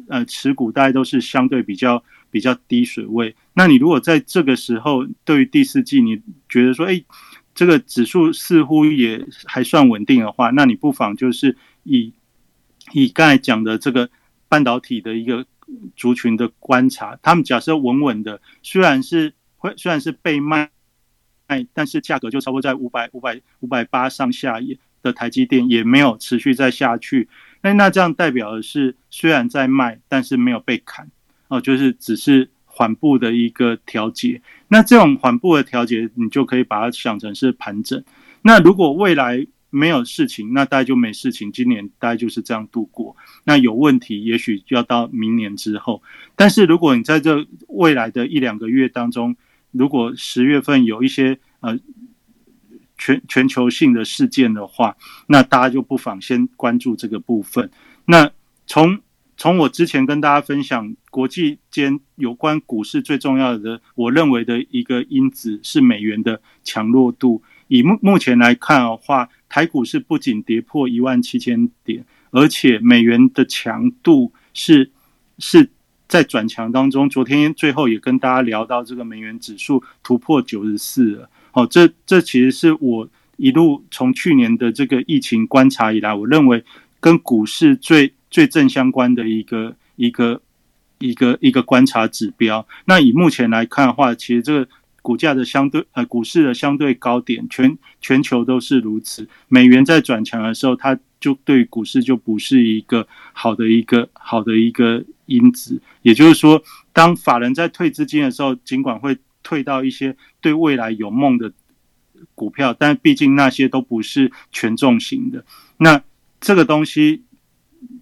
[0.09, 3.36] 呃，持股大概都是相对比较比较低水位。
[3.53, 7.05] 那你如果在这个时候，对于第四季你觉得说，哎，
[7.55, 12.12] 这个指数似乎也还算稳定的话，那你不妨就是以
[12.93, 14.11] 以刚才讲的这个
[14.49, 15.47] 半导体的一个
[15.95, 20.70] 族群的观察，他们假设稳稳的，虽然是会虽然是被卖
[21.47, 27.28] 卖，但是价格就差不多在五百五百五百八上下也的台积电也没有持续再下去。
[27.62, 31.09] 那那这样代表的是，虽然在卖，但是没有被砍
[31.48, 34.42] 哦，就是只是缓步的一个调节。
[34.68, 38.03] 那这种缓步的调节，你就可以把它想成是盘整。
[38.42, 41.53] 那如果未来没有事情，那大概就没事情。
[41.53, 43.16] 今年大概就是这样度过。
[43.44, 46.03] 那有问题，也许要到明年之后。
[46.34, 49.36] 但是如果你在这未来的一两个月当中，
[49.70, 51.78] 如果十月份有一些呃。
[53.03, 54.96] 全全球性的事件的话，
[55.26, 57.68] 那大家就不妨先关注这个部分。
[58.05, 58.30] 那
[58.64, 59.00] 从
[59.36, 67.42] 从我之前跟大家分享，国际间有关股市最重要的，我认为的一个因子是美元的强弱度。
[67.66, 74.92] 以目目前来看的话，台股是不仅跌破一万七千点，而且美元的强度是
[75.38, 75.68] 是
[76.07, 77.11] 在转强当中。
[77.11, 81.28] 昨天最后也跟大家聊到，这个美元指数突破九十四了。
[81.53, 86.64] 哦，这这其实是我一路从去年的这个疫情观察以来，我认为
[87.00, 90.40] 跟股市最最正相关的一个一个
[90.98, 92.66] 一个一个观察指标。
[92.86, 94.68] 那以目前来看的话，其实这个
[95.03, 99.28] 股价的相对呃股市的相对高点，全全球都是如此。
[99.48, 105.80] 美元在转强的时候，它就对股市就不是一个好的一个好的一个因子。
[106.03, 109.18] 也就是说，当法人在退资金的时候，尽管会。
[109.43, 111.53] 退到一些对未来有梦的
[112.34, 115.45] 股票，但毕竟那些都不是权重型的。
[115.78, 116.03] 那
[116.40, 117.24] 这个东西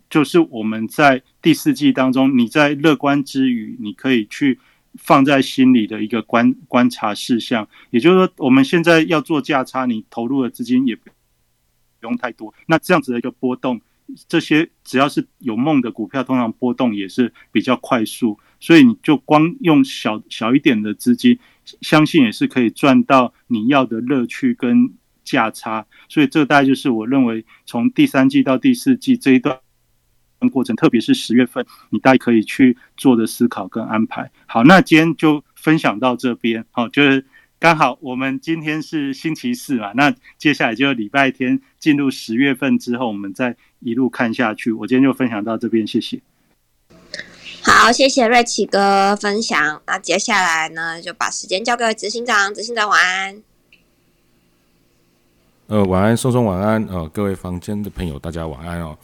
[0.08, 4.58] 就是我们在第四季当中，你在乐观之余，你可以去
[4.94, 7.66] 放在心里的一个观观察事项。
[7.90, 11.10] 也就是说，我们现在要做价差，你投入的资金也不
[12.02, 12.52] 用太多。
[12.66, 13.80] 那这样子的一个波动，
[14.28, 18.38] 这些只要是有梦的股票，通常波动也是比较快速。
[18.58, 21.38] 所以你就光用小小一点的资金，
[21.80, 24.92] 相信也是可以赚到你要的乐趣跟
[25.24, 25.86] 价差。
[26.08, 29.58] 所以这大概就是我认为从第三季到第四季这一段
[30.52, 34.30] 过程，特别是十月份，你大概可以去做的思考跟安排。
[34.46, 36.64] 好，那今天就分享到这边。
[36.70, 37.24] 好，就是
[37.60, 44.72] 刚好我们今天是星期四嘛，那接下来就礼拜天进入十月份之后，我们再一路看下去。
[44.72, 46.22] 我今天就分享到这边，谢谢。
[47.62, 49.82] 好，谢谢瑞奇哥分享。
[49.86, 52.54] 那接下来呢，就把时间交给执行长。
[52.54, 53.42] 执行长晚安。
[55.66, 56.82] 呃，晚安，松松晚安。
[56.86, 58.96] 呃，各位房间的朋友，大家晚安哦。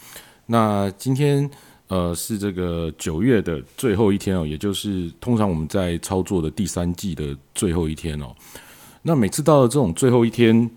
[0.46, 1.50] 那今天
[1.88, 8.34] 呃是这个九月的最后一天哦，也就是通常我们在操作的第三季的最后一天哦。
[9.02, 10.68] 那每次到了这种最后一天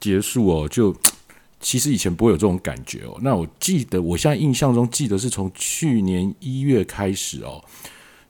[0.00, 0.94] 结束哦，就
[1.60, 3.16] 其实以前不会有这种感觉哦。
[3.20, 7.62] 那我记得，我现在印象中记得是从去年一月开始哦。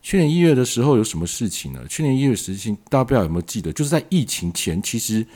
[0.02, 1.80] 去年一月的时候有什么事情呢？
[1.88, 3.72] 去年一月事情，大家不知道有没有记得？
[3.72, 5.26] 就是在疫情前，其实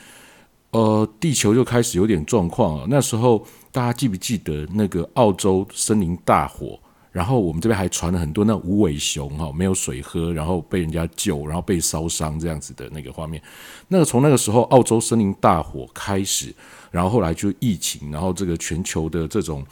[0.71, 2.87] 呃，地球就开始有点状况了。
[2.89, 6.79] 那时候大家记不记得那个澳洲森林大火？
[7.13, 13.39] 然后我们这边还传了很多那无尾熊哈，没有水喝，然后被人家救，然后被烧伤这样子的那个画面。
[13.87, 16.51] 那个从那个时候澳洲森林大火开始，
[16.89, 19.63] 然后后来就疫情，然后这个全球的这种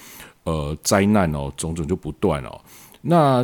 [0.43, 2.61] 呃灾难哦，种种就不断哦。
[3.01, 3.43] 那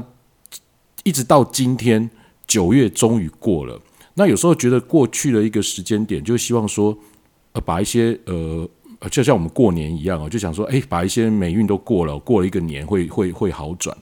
[1.04, 2.08] 一直到今天
[2.46, 3.82] 九月终于过了。
[4.14, 6.96] 那有时候觉得过去的一个时间点，就希望说
[7.54, 8.70] 呃把一些呃。
[9.12, 13.96] 就像我们过年一样哦，就想说，哎，把一些霉运都过了，过了一个年会会会好转。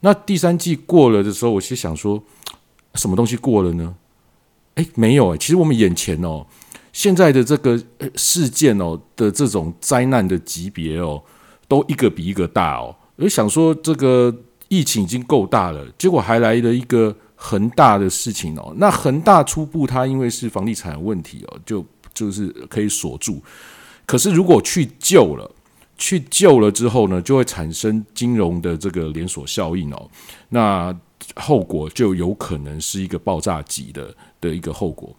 [0.00, 2.22] 那第三季过了的时候，我其实想说，
[2.94, 3.94] 什么东西过了呢？
[4.74, 6.46] 哎，没有哎，其实我们眼前哦，
[6.92, 7.80] 现在的这个
[8.14, 11.22] 事件哦的这种灾难的级别哦，
[11.66, 12.94] 都一个比一个大哦。
[13.16, 14.34] 我想说，这个
[14.68, 18.74] 疫情已经够大了，结果还来了一个恒大的事情哦。
[18.76, 23.42] 那恒大初步它因为是房地产问题哦，就就是可以锁住。
[24.06, 25.50] 可是，如果去救了，
[25.98, 30.08] 去救了之后呢，就会产生金融的这个连锁效应哦。
[30.50, 30.96] 那
[31.34, 35.12] 后果就有可能是一个爆炸级的的一个后果。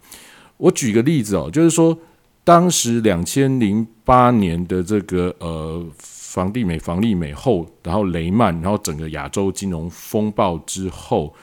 [0.56, 1.96] 我举个例子哦，就是说，
[2.44, 11.34] 当时两千零八年的这个呃房地美、房利美后，然后雷曼，然后整个亚洲金融风暴之后，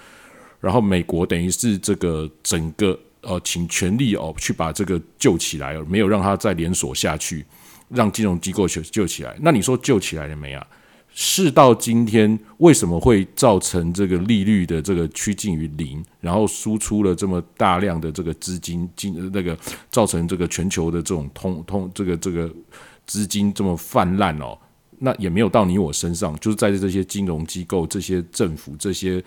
[0.60, 3.00] 然后美国等于是这个整个。
[3.26, 7.43] 呃，请全力哦去把这个救起来，没有让它再连锁下去，
[7.89, 9.36] 让金融机构救救起来。
[9.41, 10.65] 那你说救起来了没啊？
[11.17, 19.57] 事到今天，为什么会造成这个利率的这个趋近于零，然后输出了这么大量的这个资金金那个，
[19.89, 22.53] 造成这个全球的这种通通这个这个
[23.07, 24.57] 资金这么泛滥哦？
[24.99, 29.23] 那也没有到你我身上，就是在这些金融机构、这些政府、这些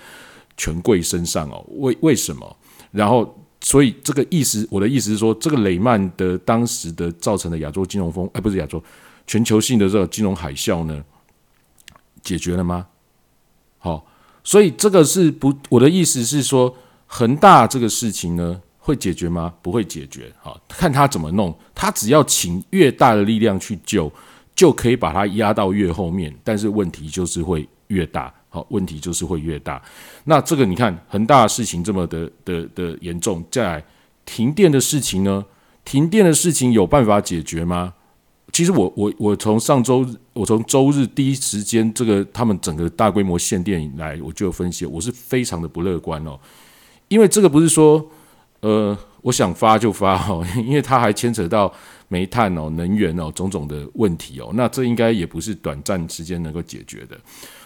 [0.57, 1.65] 权贵身上哦。
[1.79, 2.57] 为为什么？
[2.93, 3.35] 然后。
[3.61, 8.83] 所以这个意思，我的意思是说，这个雷曼的当时的造成的亚洲金融风，哎，不是亚洲，
[9.27, 11.05] 全球性的这个金融海啸呢，
[12.23, 12.87] 解决了吗？
[13.79, 14.07] 好，
[14.45, 16.75] 所以这个是不，我的意思是说，
[17.07, 19.53] 恒大这个事情呢，会解决吗？
[19.61, 20.33] 不会解决。
[20.41, 24.11] 好，看他怎么弄，他只要请越大的力量去救，
[24.55, 28.33] 就可以把它压到越后面，但是问题就是会越大。
[28.51, 29.83] 好，问题就是会越大。
[30.25, 33.85] 那这个你看，恒大的事情这么的的的严重，再来
[34.25, 35.45] 停电的事情呢？
[35.85, 37.95] 停电的事情有办法解决吗？
[38.53, 46.39] 其实我我我从上周我从周日第一时间这个他们整个大规模限电以来，我就有分析，我是非常的不乐观哦，
[47.09, 48.11] 因为这个不是说
[48.61, 51.73] 呃我想发就发哦， 因为它还牵扯到。
[52.11, 57.21] 煤炭哦，能源哦，种种的问题哦，那这应该也不是短暂时间能够解决的。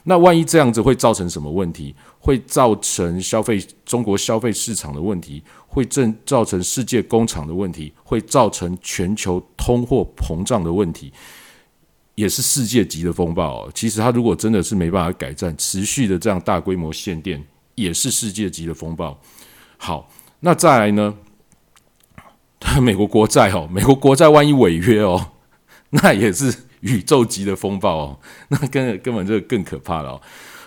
[0.04, 1.94] 那万一这样子会造成什么问题？
[2.18, 11.12] 会造成消费中国消费市场的问题，会正造成世界工厂的问题，会造成全球通货膨胀的问题，
[12.14, 13.70] 也是世界级的风暴。
[13.72, 17.44] 其实它如果真的是没办法改善，持续的这样大规模限电，
[17.74, 19.18] 也是世界级的风暴。
[19.76, 20.08] 好，
[20.40, 21.14] 那再来呢？
[22.80, 25.32] 美国国债哦，美国国债万一违约哦，
[25.90, 28.18] 那也是宇宙级的风暴哦，
[28.48, 30.20] 那根根本就更可怕了。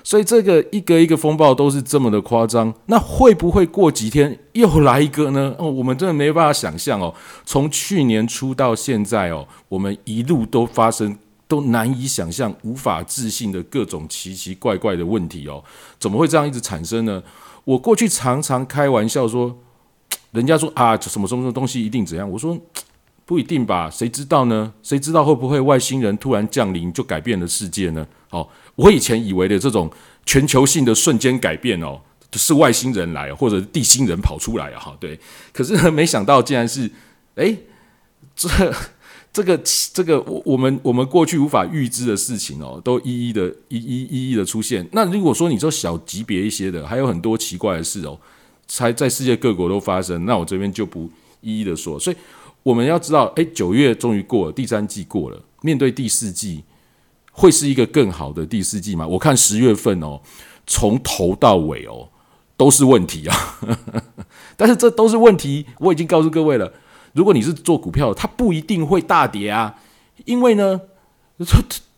[0.04, 5.56] 所以这个一个一个风暴都是这么的夸张，那会不会过几天又来一个呢？
[5.58, 7.12] 哦，我们真的没办法想象哦。
[7.46, 15.64] 从去年初到现在哦，我们一路都发生都难以想象、无法置信的各种奇奇怪怪的问题哦，
[15.98, 17.24] 怎么会这样一直产生呢？
[17.64, 19.58] 我过去常常开玩笑说。
[20.32, 22.30] 人家说啊，什么什么什么东西一定怎样？
[22.30, 22.58] 我说
[23.26, 24.72] 不一定吧，谁知道呢？
[24.84, 28.06] 谁知道会不会外星人突然降临就改变了世界呢？
[28.30, 29.92] 好，我以前以为的这种
[30.26, 32.00] 全球性的瞬间改变哦，
[32.34, 35.20] 是外星人来或者地心人跑出来啊，哈，对。
[35.52, 36.90] 可是呢，没想到竟然是，
[37.36, 37.56] 哎，
[38.36, 38.48] 这
[39.34, 39.60] 这个
[39.94, 44.88] 这个我我们我们过去无法预知的事情哦，都一一的一一一一的出现。
[44.92, 48.20] 那如果说你说小级别一些的，还有很多奇怪的事哦。
[48.68, 51.08] 才在世界各国都发生，那我这边就不
[51.42, 52.00] 一一的说。
[52.00, 52.16] 所以
[52.66, 56.64] 我们要知道，哎，九月终于过了，第三季过了，面对第四季，
[57.32, 59.06] 会是一个更好的第四季吗？
[59.06, 60.20] 我看十月份哦，
[60.66, 62.10] 从头到尾哦
[62.58, 63.38] 都是问题啊。
[64.58, 66.74] 但是这都是问题，我已经告诉各位了。
[67.14, 69.76] 如果你是做股票，它不一定会大跌啊，
[70.26, 70.82] 因为呢。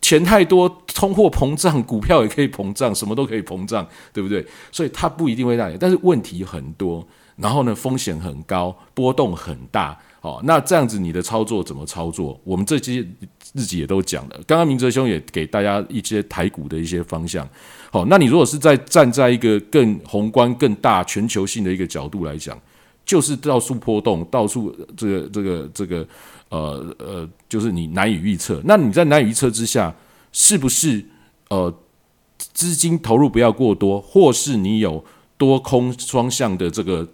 [0.00, 4.44] 钱太多，通货膨胀，股票也可以膨胀，什么都可以膨胀，对不对？
[4.72, 7.06] 所以它不一定会大跌，但是问题很多。
[7.36, 9.96] 然后呢风险很高，波动很大。
[10.28, 12.38] 哦，那这样子你的操作怎么操作？
[12.44, 12.96] 我们这些
[13.54, 14.38] 日子也都讲了。
[14.46, 17.48] 刚刚明哲兄也给大家一些台股的一些方向。
[17.90, 22.60] 好，那你如果是在站在一个更宏观、更大、全球性的一个角度来讲，
[23.06, 26.06] 就是到处波动，到处这个、这个、这个，
[26.50, 28.60] 呃呃，就是你难以预测。
[28.66, 29.94] 那你在难以预测之下，
[30.30, 31.02] 是不是
[31.48, 31.74] 呃
[32.36, 35.02] 资金投入不要过多，或是你有
[35.38, 37.08] 多空双向的这个？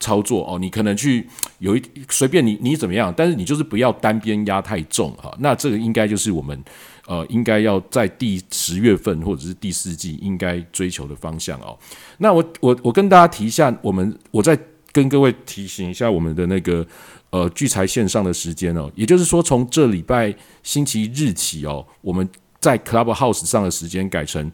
[0.00, 1.26] 操作哦，你可能去
[1.58, 5.36] 有一随便你你怎么样，但是你就是不要单边压太重哈。
[5.40, 6.62] 那这个应该就是我们
[7.06, 11.76] 呃应该要在第十月份或者是第四季应该追求的方向哦。
[12.18, 14.56] 那我我我跟大家提一下，我们我再
[14.92, 16.86] 跟各位提醒一下我们的那个
[17.30, 20.32] 呃聚财线上的时间哦，也就是说从这礼拜
[20.62, 22.28] 星期日起哦，我们
[22.60, 24.50] 在 Clubhouse 上的时间改成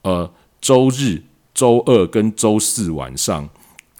[0.00, 0.30] 呃
[0.62, 1.22] 周日、
[1.52, 3.46] 周二跟周四晚上。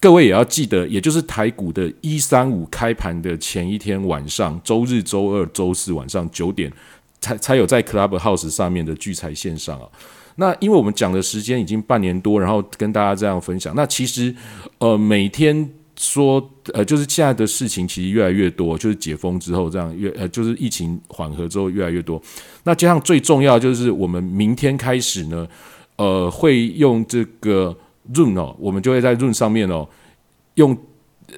[0.01, 6.71] 各位也要记得，也就是台股的一三五开盘的前一天晚上，周日、周二、周四晚上九点，
[7.19, 9.85] 才才有在 Clubhouse 上面的聚财线上啊。
[10.37, 13.75] 那因为我们讲的时间已经半年多，然后跟大家这样分享。
[13.75, 14.33] 那其实，
[14.77, 22.21] 呃，每天说，呃，就是现在的事情其实越来越多，就是解封之后这样越，呃，就是疫情缓和之后越来越多。
[22.63, 25.45] 那加上最重要就是我们明天开始呢，
[25.97, 27.75] 呃，会用这个。
[28.13, 29.87] 润哦，我们就会在润上面哦，
[30.55, 30.77] 用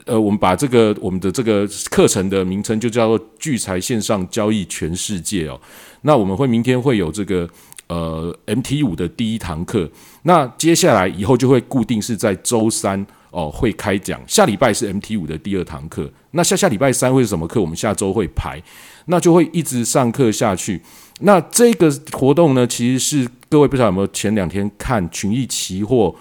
[0.05, 5.59] 呃，我们把这个我们的这个课程的名称就叫做“聚财线上交易全世界”哦。
[6.03, 7.45] 那我们会明天会有这个
[7.88, 9.91] 呃 MT 五的第一堂课，
[10.24, 17.59] 那接下来以后就会固定是在周三哦会开讲，下礼拜是 MT 五的第二堂课，那下下礼拜三会是什么课？
[17.59, 18.63] 我们下周会排，
[19.07, 20.82] 那就会一直上课下去。
[21.19, 26.15] 那这个活动呢，其实是各位不知道有没有前两天看群益期货。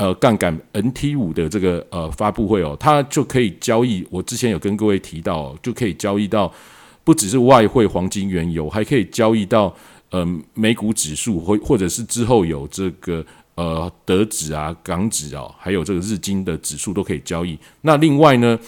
[0.00, 4.02] 呃，杠杆 NT 五的这个呃发布会哦，它就可以交易。
[4.08, 6.50] 我之前有跟各位提到，就可以交易到
[7.04, 9.76] 不只是外汇、黄金、原油，还可以交易到
[10.08, 13.22] 呃美股指数，或或者是之后有这个
[13.56, 17.58] 呃德指啊、港指啊，还有这个日经的指数都可以交易。
[17.82, 18.58] 那另外呢？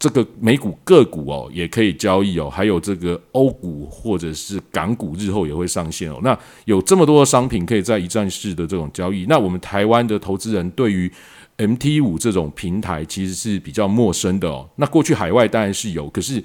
[0.00, 6.18] 这个美股个股哦，也可以交易哦，还有这个欧股或者是港股，日后也会上线哦。
[6.22, 11.12] 那有这么多的商品可以在一站式的这种交易，那我们台湾的投资人对于
[11.58, 14.66] MT 五这种平台其实是比较陌生的哦。
[14.76, 16.42] 那过去海外当然是有，可是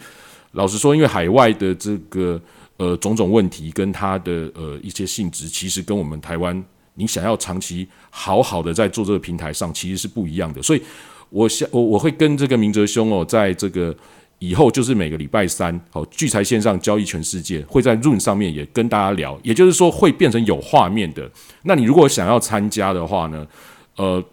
[0.51, 2.37] 老实说，因为海外的这个
[2.75, 6.61] 呃种种问题跟它的呃一些性质，其实跟我们台湾
[6.95, 10.81] 你想要长期好好的在做这个平台上，其实是不一样的，所以。
[11.35, 13.93] 我想我我会跟这个明哲兄哦，在这个
[14.39, 21.29] 以后就是每个礼拜三，好聚财线上交易全世界会在 Run 上面也跟大家聊，也就是说会变成有画面的。
[21.63, 23.45] 那你如果想要参加的话呢，
[23.97, 24.23] 呃，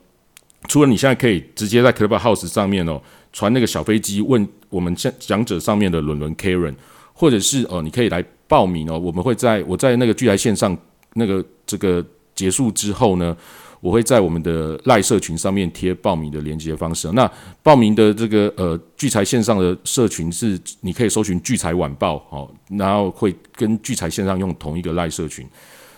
[0.69, 6.77] 除了你现在可以直接在 Clubhouse 上面哦传那个小飞机问我们讲讲者上面的伦伦 Karen，
[7.13, 10.79] 或者是哦你可以来报名哦，我们会在我在那个聚财线上
[11.15, 12.05] 那个这个
[12.37, 13.37] 结束之后呢。
[13.83, 17.11] 我会在我们的赖社群上面贴报名的连接方式。
[17.13, 17.29] 那
[17.65, 25.45] 报名的这个呃聚财线上的社群是你可以搜寻聚财晚报哦，然后会跟聚财线上用同一个赖社群。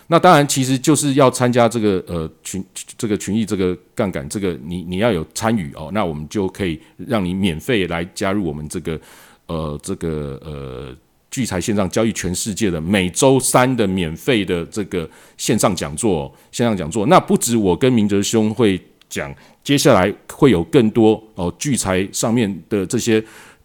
[0.07, 2.65] 那当然其实就是要参加这个呃群
[2.97, 8.99] 这个群益这个杠杆这个你你要有参与哦，那我们就可以让你免费来加入我们这个
[9.45, 10.97] 呃这个呃。
[11.35, 15.05] 聚财线上交易全世界的每周三的免费的这个
[15.35, 18.79] 线上讲座，线上讲座，那不止我跟明哲兄会
[19.09, 23.21] 讲，接下来会有更多哦聚财上面的这些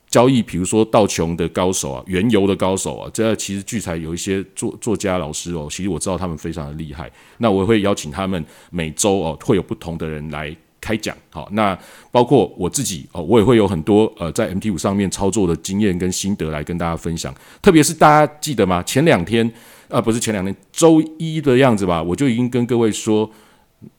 [0.08, 7.08] 交易，比如说道琼的高手啊，原油的高手啊，这其实聚财有一些作作家老师哦，其实我知道他们非常的厉害，
[7.38, 10.56] 那我会邀请他们每周哦会有不同的人来。
[10.80, 11.78] 开讲好，那
[12.10, 17.34] 包括我自己哦，我也会有很多呃在 MT 五上面操作的经验跟心得来跟大家分享。
[17.60, 18.82] 特别是大家记得吗？
[18.82, 19.50] 前两天
[19.88, 23.30] 啊，不是前两天，周一的样子吧，我就已经跟各位说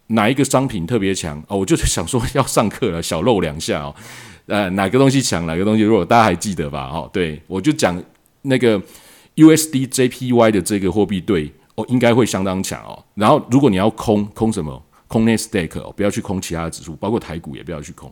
[0.07, 3.95] 哪一个商品特别强哦，我就是想说要上课了，小露两下哦。
[4.47, 6.89] 呃，哪个东西强，哪个东西弱，大家还记得吧？
[6.91, 8.03] 哦，对我就讲
[8.41, 8.81] 那个
[9.35, 13.01] USD JPY 的这个货币对哦，应该会相当强哦。
[13.13, 14.83] 然后如果你要空空什么？
[15.11, 18.09] 空 n stake 哦，不要去空其他的指数，包括台股也不要去空。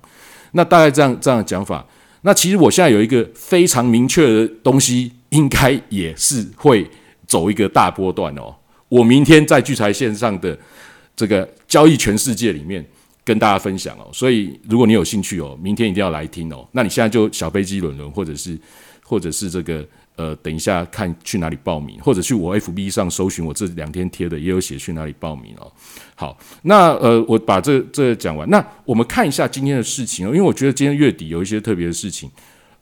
[0.52, 1.86] 那大概这样这样讲法。
[2.24, 6.86] 那其实我现在有一个非常明确的东西，应该也是会
[7.26, 8.54] 走一个大波段哦。
[8.90, 10.58] 我明天在聚财线上的
[11.16, 12.86] 这个交易全世界里面
[13.24, 14.10] 跟大家分享哦。
[14.12, 16.68] 所以如果你有兴趣哦，明天一定要来听哦。
[16.74, 18.60] 那你现在就小飞机轮轮，或者是
[19.02, 19.88] 或者是这个
[20.20, 25.72] 呃，等一下看去哪里报名，或者去我 FB 上搜寻我这两天贴的，也有写去哪里报名哦。
[26.14, 32.30] 好，那呃，我把这这讲完，那我们看一下今天的事情哦，因为我觉得今天月底有一些特别的事情。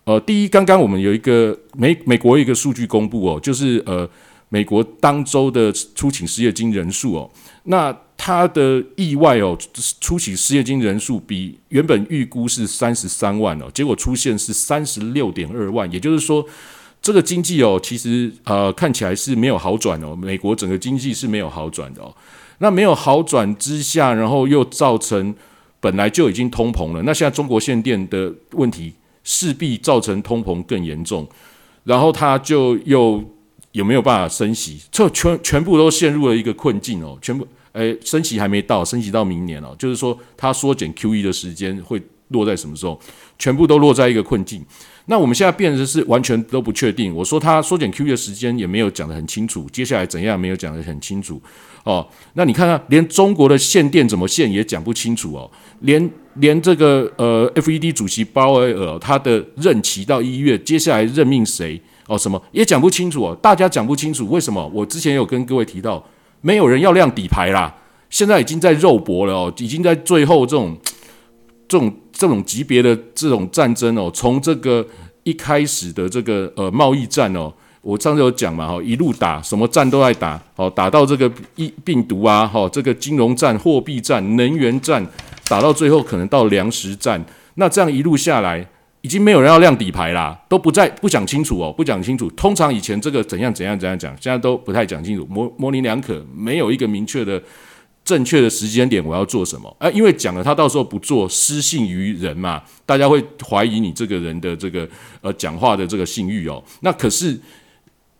[0.06, 4.10] 呃，第一，刚刚我们有一个美美国一个数据公布哦，就是呃，
[4.50, 7.30] 美国当周的出勤失业金人数哦，
[7.66, 9.56] 那它的意外哦，
[10.02, 16.44] 出勤失业金人数比原本预估是三十三万哦，结果出现是三十六点二万，也就是说。
[17.08, 22.14] 这个经济哦，其实呃看起来是没有好转哦，美国整个经济是没有好转的哦。
[22.58, 25.34] 那没有好转之下，然后又造成
[25.80, 28.92] 本来就已经通膨了，那现在中国限电的问题
[29.24, 31.26] 势必造成通膨更严重，
[31.86, 33.24] 然后它就又
[33.72, 34.82] 有没有办法升息？
[34.92, 43.00] 这全全部都陷入了一个困境哦，全部诶升息还没到，升息到明年哦，就是说它缩减 QE 的时间会落在什么时候？
[43.38, 44.66] 全部都落在一个困境。
[45.10, 47.16] 那我们现在变成是完全都不确定。
[47.16, 51.42] 我说他缩减 QE 的时间也没有讲得很清楚，接下来怎样没有讲得很清楚
[51.86, 52.06] 哦。
[52.34, 55.50] 那你看看，连中国的限电怎么限也讲不清楚哦。
[55.80, 63.38] 连连这个呃 FED 主席鲍威尔他的任期到一月，接下来任命谁哦什么也讲不清楚哦。
[63.42, 64.70] 大家讲不清楚为什么？
[64.74, 66.06] 我之前有跟各位提到，
[66.42, 67.74] 没有人要亮底牌啦，
[68.10, 70.78] 现在已经在肉搏了哦，已经在最后这种
[71.70, 71.96] 这种。
[72.18, 74.86] 这种级别的这种战争哦，从这个
[75.24, 85.06] 一开始的这个呃贸易战哦，我上次有讲嘛哈，一路打什么战都在打，哦，打到这个疫病毒啊，哈，这个金融战、货币战、能源战，
[85.48, 87.24] 打到最后可能到粮食战，
[87.56, 88.68] 那这样一路下来，
[89.02, 92.28] 已经没有人要亮底牌啦，都不再不讲清楚哦，不讲清楚。
[92.32, 97.40] 通常以前这个怎样怎样怎样讲，现在都不太讲清楚，模模棱两可，没有一个明确的。
[98.08, 99.76] 正确的时间点，我要做什么？
[99.80, 104.88] 哎，因为讲了，他到时候不做，失信于人嘛，大家会怀疑你这个人的这个
[105.20, 106.64] 呃讲话的这个信誉哦。
[106.80, 107.38] 那可是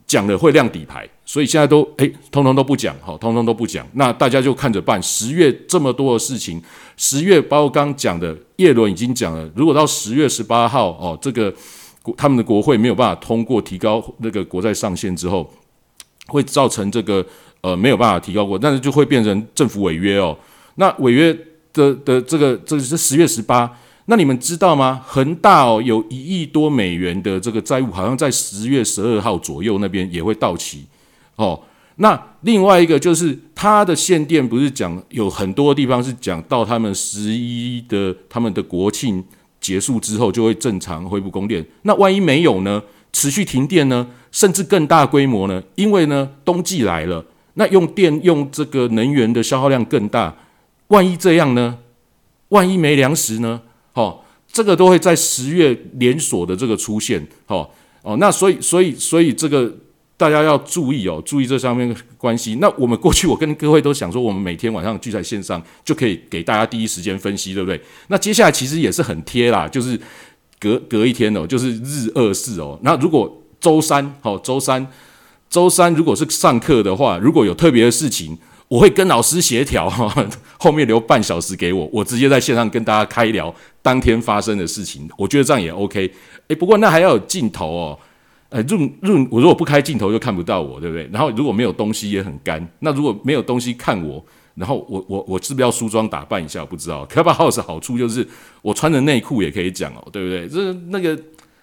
[0.06, 3.86] 讲了会亮底牌，所以现在都哎，通通都不讲，好，通通都不讲。
[3.94, 5.02] 那大家就看着办。
[5.02, 6.62] 十月这么多的事情，
[6.98, 11.50] 十月包括刚讲的叶伦已经讲了，如果到十月十八号哦，这个
[12.14, 15.50] 他们的国会没有办法通过提高那个国债上限之后，
[16.28, 17.26] 会造成这个。
[17.60, 20.38] 呃，没有办法提高过，但是就会变成政府违约哦。
[20.76, 21.36] 那违约
[21.72, 23.68] 的的这个，这是十月十八。
[24.04, 25.02] 那你们知道吗？
[25.04, 30.86] 恒大哦，有一亿多美元的这个债务，好像在十月十二号左右那边也会到期
[31.34, 31.60] 哦。
[31.96, 39.22] 那另外一个就是它的限电，不是讲有很多地方是讲到他们十一的他们的国庆
[39.60, 41.66] 结束之后就会正常恢复供电。
[41.82, 42.80] 那万一没有呢？
[43.12, 44.06] 持续停电呢？
[44.30, 45.62] 甚至更大规模呢？
[45.74, 47.24] 因为呢，冬季来了。
[47.54, 50.36] 那用电用这个能源的消耗量更大，
[50.88, 51.78] 万一这样呢？
[52.50, 53.60] 万一没粮食呢？
[53.92, 58.16] 好，这个都会在十月连锁的这个出现，好哦。
[58.18, 59.74] 那所以所以所以这个
[60.16, 62.58] 大家要注意哦，注意这上面关系。
[62.60, 67.80] 那我们过去我跟各位都想说，我们每天晚上聚在线上就可以给大家第一时间分析，对不对？
[68.06, 70.00] 那接下来其实也是很贴啦，就是
[70.60, 72.78] 隔隔一天哦，就是日二四哦。
[72.82, 74.86] 那如果周三好，周三。
[75.50, 78.36] 周三如果是上课的话，如果有特别的事情，
[78.68, 80.12] 我会跟老师协调哈，
[80.58, 85.08] 后面留半小时给我，我直接在线上跟大家开聊当天发生的事情。
[85.16, 86.12] 我觉得这样也 OK。
[86.48, 87.98] 诶，不过那还要有镜头哦。
[88.50, 91.06] 呃，润润，我如果不开镜头就看不到我，对不对？
[91.12, 92.66] 然后如果没有东西也很干。
[92.78, 96.64] 那如果没有东西看我，然后我我我是不是要梳妆打扮一下？
[96.64, 97.04] 不知道。
[97.04, 98.26] 可 u b House 好处就是
[98.62, 100.48] 我穿着内裤也可以讲哦，对不对？
[100.48, 101.18] 这那个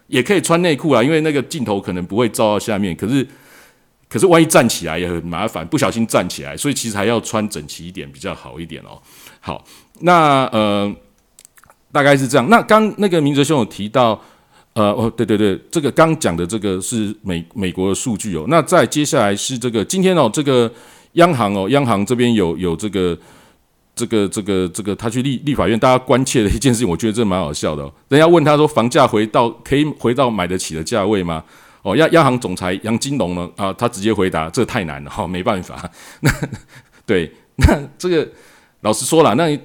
[0.07, 3.27] 也可以穿内裤啊，因为那个镜头可能不会照到下面，可是。
[4.07, 9.01] 可是万一站起来也很麻烦，不小心站起来，所以其实还要穿整齐一点比较好一点哦。
[9.41, 9.65] 好，
[10.01, 10.95] 那呃
[11.91, 12.47] 大概是这样。
[12.47, 14.21] 那刚那个明哲兄有提到，
[14.73, 18.45] 呃哦对对对，这个刚讲的这个是美美国的数据哦。
[18.47, 20.71] 那再接下来是这个今天哦，这个
[21.13, 23.17] 央行哦，央行这边有有这个
[23.95, 27.83] 这个这个这个他去立立法院，大家关切的一件事情，我觉得这蛮好笑的。
[28.09, 31.43] 人家问他说，房价回到可以回到买得起的价位吗？
[31.81, 33.49] 哦，央央行总裁杨金龙呢？
[33.55, 35.89] 啊，他直接回答：这太难了，哈，没办法。
[36.21, 36.31] 那
[37.05, 38.27] 对，那这个
[38.81, 39.57] 老实说了，那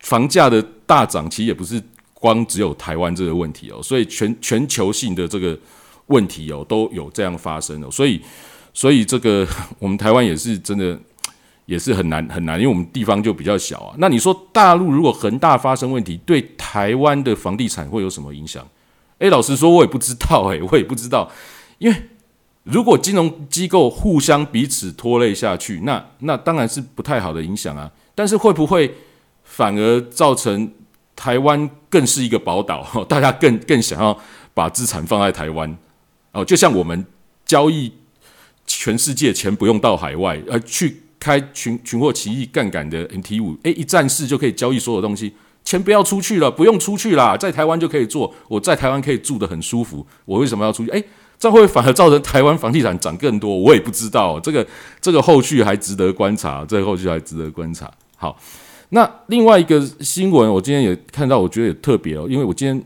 [0.00, 5.58] 房价的大涨，其实也不是光只有台湾这个问题哦，所以全全球性的这个
[6.08, 7.90] 问题哦，都有这样发生哦。
[7.90, 8.20] 所以，
[8.74, 9.46] 所以这个
[9.80, 11.00] 我们台湾也是真的
[11.66, 13.94] 也是很难很难，因为我们地方就比较小啊。
[13.98, 18.66] 那你说大陆如果恒大发生问题，对台湾的房地产会有什么影响？
[19.18, 21.30] 诶，老实说，我也不知道，诶，我也不知道。
[21.78, 21.96] 因为
[22.64, 27.90] 如果金融机构互相彼此拖累下去，那那当然是不太好的影响啊。
[28.14, 28.94] 但是会不会
[29.42, 30.70] 反而造成
[31.16, 32.86] 台湾更是一个宝岛？
[33.08, 34.18] 大家更更想要
[34.52, 35.76] 把资产放在台湾
[36.32, 37.06] 哦，就像我们
[37.46, 37.92] 交易
[38.66, 45.32] 全世界钱不用到海外，而去开群群货奇异杠杆的 MT 五，诶，一站式就可以交易所有东西，
[45.64, 50.90] 钱不要出去了，不用出去啦，在台湾就可以做，我在台湾可以住得很舒服，我为什么要出去？
[50.90, 51.02] 诶，
[51.38, 54.66] 这会反而造成台湾房地产涨更多，我也不知道，这个
[55.00, 57.90] 这个后续还值得观察，这个后续还值得观察。
[58.16, 58.38] 好，
[58.90, 62.84] 那另外一个新闻，我今天也看到，我觉得也特别哦，因为我今天，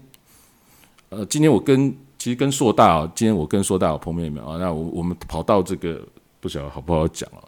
[1.09, 4.57] 呃，今天我跟其实跟硕大啊，今天我跟硕大有碰面没有啊？
[4.61, 6.01] 那我我们跑到这个
[6.39, 7.43] 不晓得好不好讲啊？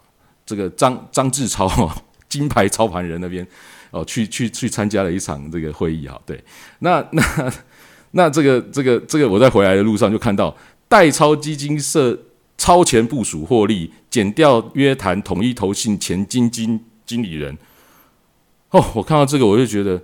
[0.51, 1.89] 这个张张志超
[2.27, 3.47] 金牌操盘人那边
[3.91, 6.19] 哦，去去去参加了一场这个会议哈。
[6.25, 6.43] 对，
[6.79, 7.23] 那那
[8.11, 10.53] 那这个这个这个，我在回来的路上就看到
[10.89, 12.19] 代超基金设
[12.57, 17.57] 超前部署获利，减掉约谈统一投信前基金经理人。
[18.71, 20.01] 哦，我看到这个我就觉得，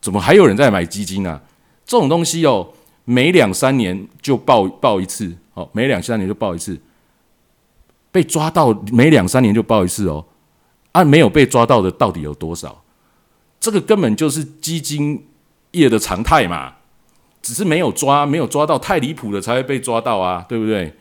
[0.00, 1.38] 怎么还有人在买基金呢？
[1.84, 2.72] 这种东西哦。
[3.08, 6.76] 每两三年就报报一次，哦，每两三年就报一次，
[8.16, 10.24] 被抓到每两三年就报一次哦，
[10.92, 12.82] 啊，没有被抓到的到底有多少？
[13.60, 15.26] 这个根本就是基金
[15.72, 16.76] 业的常态嘛，
[17.42, 20.94] 只是没有抓，没有抓到太离谱的才会被抓到啊，对不对？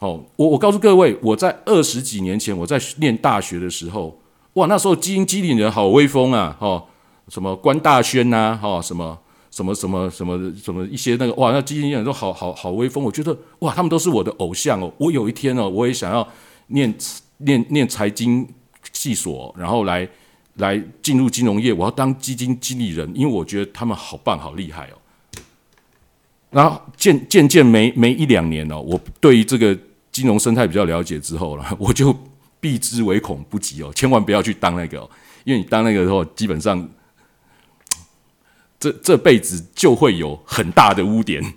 [0.00, 4.20] 哦，我我告诉各位，我在二十几年前我在念大学的时候，
[4.54, 6.82] 哇，那时候基金经理人好威风啊，哦，
[7.28, 9.16] 什么关大轩呐，哦，什么。
[9.50, 14.92] 什么什么什么什么一些那个哇，那基金经理都好好好威风，我觉得哇，他们都是我的偶像哦。
[14.96, 16.26] 我有一天哦，我也想要
[16.68, 16.94] 念
[17.38, 18.48] 念念财经
[18.92, 20.08] 系所，然后来
[20.54, 25.42] 来进入金融业，我要当基金经理人，因为我觉得他们好棒好厉害哦。
[26.50, 29.76] 然后渐渐渐没没一两年哦，我对于这个
[30.12, 32.16] 金融生态比较了解之后了， 我就
[32.60, 34.98] 避之唯恐不及哦，千万不要去当那个，
[35.42, 36.88] 因为你当那个的话基本上。
[38.80, 41.42] 这这辈子就会有很大的污点，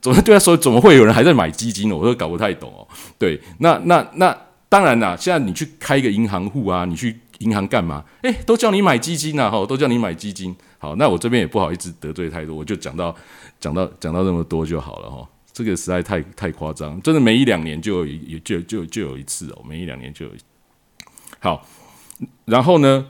[0.00, 0.56] 怎么对他说？
[0.56, 1.96] 怎么会有人还在买基金呢？
[1.96, 2.86] 我都搞不太懂哦。
[3.18, 8.04] 对，那那那当然啦，现在你去开一个银行户啊，你去银行干嘛？
[8.22, 10.54] 诶，都叫你买基金呐，哈，都叫你买基金。
[10.78, 13.12] 好，那我这边也不好意思得罪太多，我就讲到
[13.58, 15.28] 讲到讲到这么多就好了哈。
[15.52, 20.32] 这个实在太太夸张，真的每一两年就有就就就有一次哦，每一两年就有。
[21.40, 21.66] 好，
[22.44, 23.04] 然后呢？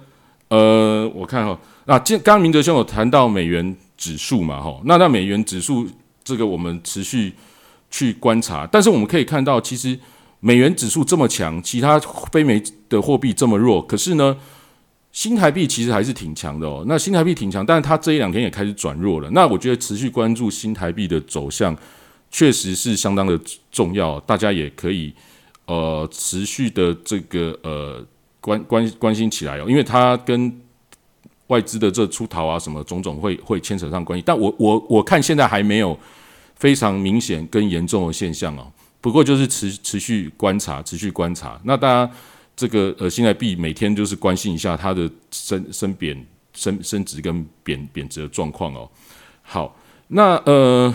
[0.49, 5.87] 呃，我看哈，那今刚刚明哲兄有谈到美元指数嘛，哈，那那美元指数
[6.25, 7.35] 这个我们持续
[7.91, 9.99] 去观察，但是我们可以看到，其实
[10.41, 12.01] 美元指数这么强，其他
[12.33, 14.35] 非美的货币这么弱，可是呢，
[15.13, 16.83] 新台币其实还是挺强的哦。
[16.87, 19.29] 那新台币挺强，但是它这一两天也开始转弱了。
[19.33, 21.77] 那我觉得持续关注新台币的走向，
[22.31, 23.39] 确实是相当的
[23.71, 25.13] 重要，大家也可以
[25.67, 28.03] 呃持续的这个呃。
[28.41, 30.61] 关关关心起来哦，因为它跟
[31.49, 35.99] 外资的这出逃啊什么种种会会牵扯上关系，但我我我看现在还没有
[36.57, 38.71] 非常明显跟严重的现象哦。
[39.01, 41.61] 不过就是持持续观察，持续观察。
[41.65, 42.13] 那大家
[42.55, 48.89] 这个呃新台币每天就是关心一下它的升升贬升升值跟贬贬值的状况哦。
[49.43, 49.77] 好，
[50.09, 50.95] 那呃。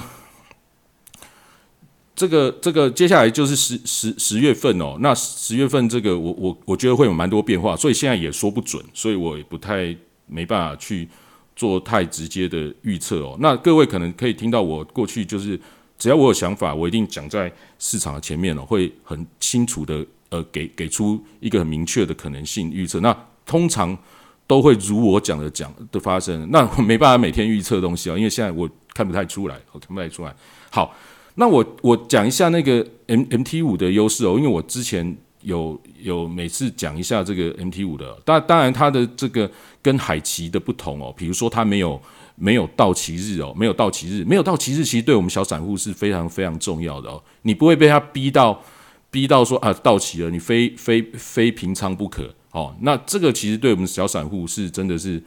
[2.16, 9.96] 这个这个接下来就是十十十月份哦，那十月份这个我我我觉得会有蛮多变化，所以现在也说不准，所以我也不太
[10.28, 11.10] 没办法去
[11.56, 13.36] 做太直接的预测哦。
[13.40, 15.60] 那各位可能可以听到我过去就是
[15.98, 23.00] 只要我有想法，我一定讲在市场的前面哦，会很清楚的呃给给出一个很明确的可能性预测。
[23.00, 23.98] 那通常
[24.46, 30.36] 都会如我讲的讲的发生，那我没办法每天预测东西啊，因为现在我看不太出来，我看不太出来。
[30.70, 30.94] 好。
[31.36, 39.50] 那我我讲一下那个 M M T 五的优势哦，因为我之前有有每次讲一下这个 M T 五的，当当然它的这个
[39.82, 42.00] 跟海奇的不同哦，比如说它没有
[42.36, 48.62] 没有到期日哦，没有到期日，没有到期日，其实对我们小散户是非常非常重要的哦，你不会被它逼到
[49.10, 55.22] 逼到说啊到期了，你非非非平仓不可哦，那这个其实对我们小散户是真的是。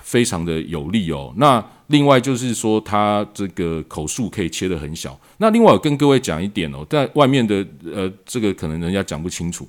[0.00, 1.32] 非常的有利哦。
[1.36, 5.18] 那另外就是说，它这个口数可以切得很小。
[5.38, 9.68] 那另外我跟各位讲一点哦，在外面的呃，这个可能人家讲不清楚，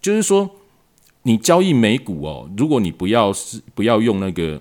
[0.00, 0.48] 就是说
[1.22, 4.60] 你交易美股哦，如果你不要是不要用那个，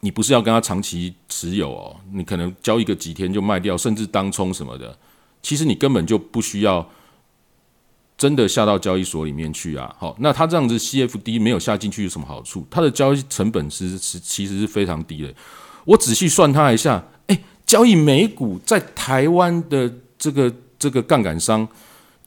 [0.00, 4.96] 你不是要跟他长期持有哦，你可能交易个几天就卖掉，甚至当冲什么的，
[5.42, 6.88] 其实你根本就不需要。
[8.18, 9.94] 真的下到交易所里面去啊？
[9.96, 12.66] 好，那它这样子 CFD 没有下进去有什么好处？
[12.68, 15.32] 它的交易成本是是其实是非常低的。
[15.84, 21.66] 我仔细算它一下，诶，交易美股在台湾的这个这个杠杆商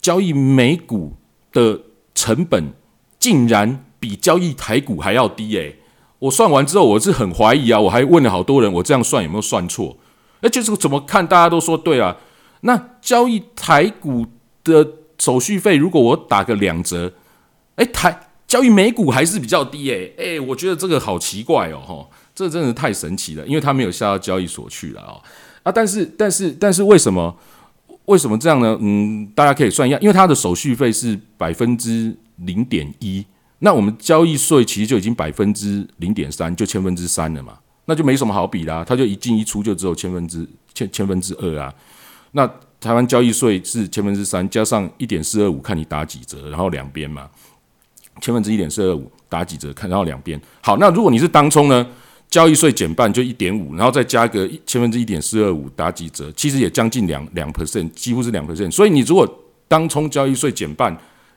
[0.01, 1.13] 交易美股
[1.51, 1.79] 的
[2.15, 2.73] 成本
[3.19, 5.77] 竟然比交易台股还要低诶，
[6.19, 9.97] 我算完之后我是很怀疑啊，我还问了好多人，我这样算有没有算错？
[10.39, 12.15] 而就是怎么看大家都说对啊。
[12.61, 14.25] 那交易台股
[14.63, 14.87] 的
[15.21, 17.13] 手续费，如果我打个两折，
[17.75, 25.21] 哎，台交易美股还是比较低诶、哎，我觉得这个好奇怪哦，哈，这真的太神奇了，因为他没有下到交易所去了哦。
[25.61, 27.37] 啊，但是但是但是为什么
[28.05, 28.75] 为什么这样呢？
[28.81, 33.23] 嗯，大家可以算一下，因为它的手续费是百分之零点一，
[33.59, 41.71] 那我们交易税其实就已经百分之零点三，就千分之三了嘛，那就没什么好比啦，它就一进一出就只有千分之千千分之二啊。
[42.31, 42.49] 那
[42.81, 47.29] 台湾交易税是千分之三，加上一点四二五，看你打几折，然后两边嘛，
[48.19, 50.41] 千分之一点四二五打几折，看然后两边。
[50.61, 51.85] 好，那如果你是当冲呢，
[52.27, 58.71] 交易税减半就一点五，然后再加个千分之一点四二五打几折，其实也将近两两 percent，几乎是两 percent。
[58.71, 59.31] 所以你如果
[59.67, 60.91] 当冲交易税减半，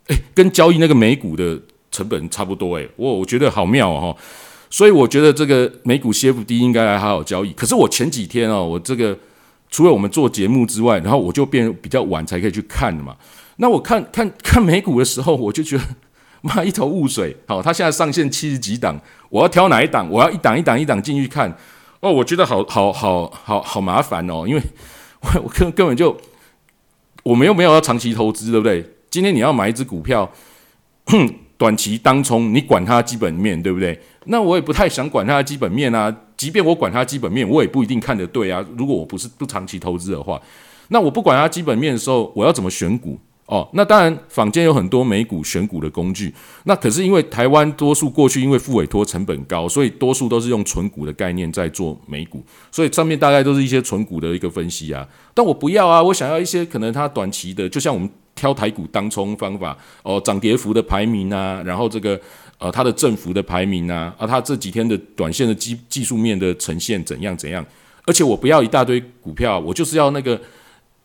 [0.06, 1.60] 诶，跟交易那个美股的
[1.90, 4.16] 成本差不多，诶，我我觉得好妙哦。
[4.70, 7.52] 所以我觉得这个美股 CFD 应该来好好交易。
[7.52, 9.14] 可是我前几天哦，我这个。
[9.74, 13.16] 除了我们做节目之外，然后我就变比较晚才可以去看嘛。
[13.56, 15.82] 那我看看看美股的时候，我就觉得
[16.42, 17.36] 妈一头雾水。
[17.48, 18.96] 好，它现在上线七十几档，
[19.30, 20.08] 我要挑哪一档？
[20.08, 21.52] 我要一档一档一档进去看。
[21.98, 24.62] 哦，我觉得好好好好好麻烦哦，因为
[25.22, 26.16] 我我根根本就
[27.24, 28.88] 我们又没有要长期投资，对不对？
[29.10, 30.30] 今天你要买一只股票，
[31.56, 33.98] 短期当冲，你管它基本面对不对？
[34.26, 36.14] 那我也不太想管它的基本面啊。
[36.36, 38.64] 即便我管它基本面，我也不一定看得对啊。
[38.76, 40.40] 如果我不是不长期投资的话，
[40.88, 43.18] 那我不管它基本面的时候，我要怎么选股？
[43.46, 46.34] 哦，那当然，坊间有很多美股选股的工具。
[46.64, 55.06] 那可是因为台湾多数过去因为付委托成本高，所以多数都是用纯股的概念在做美股，所以上面大概都是一些纯股的一个分析啊。
[55.34, 62.20] 但我不要啊，我想要一些可能它短期的，就像我们挑台股当冲方法哦，涨跌幅的排名啊，然后这个。
[62.56, 67.66] 呃，它的振幅的排名啊，啊，它这几天的短线的技技术面的呈现怎样怎样？
[68.06, 70.40] 而且我不要一大堆股票，我就是要那个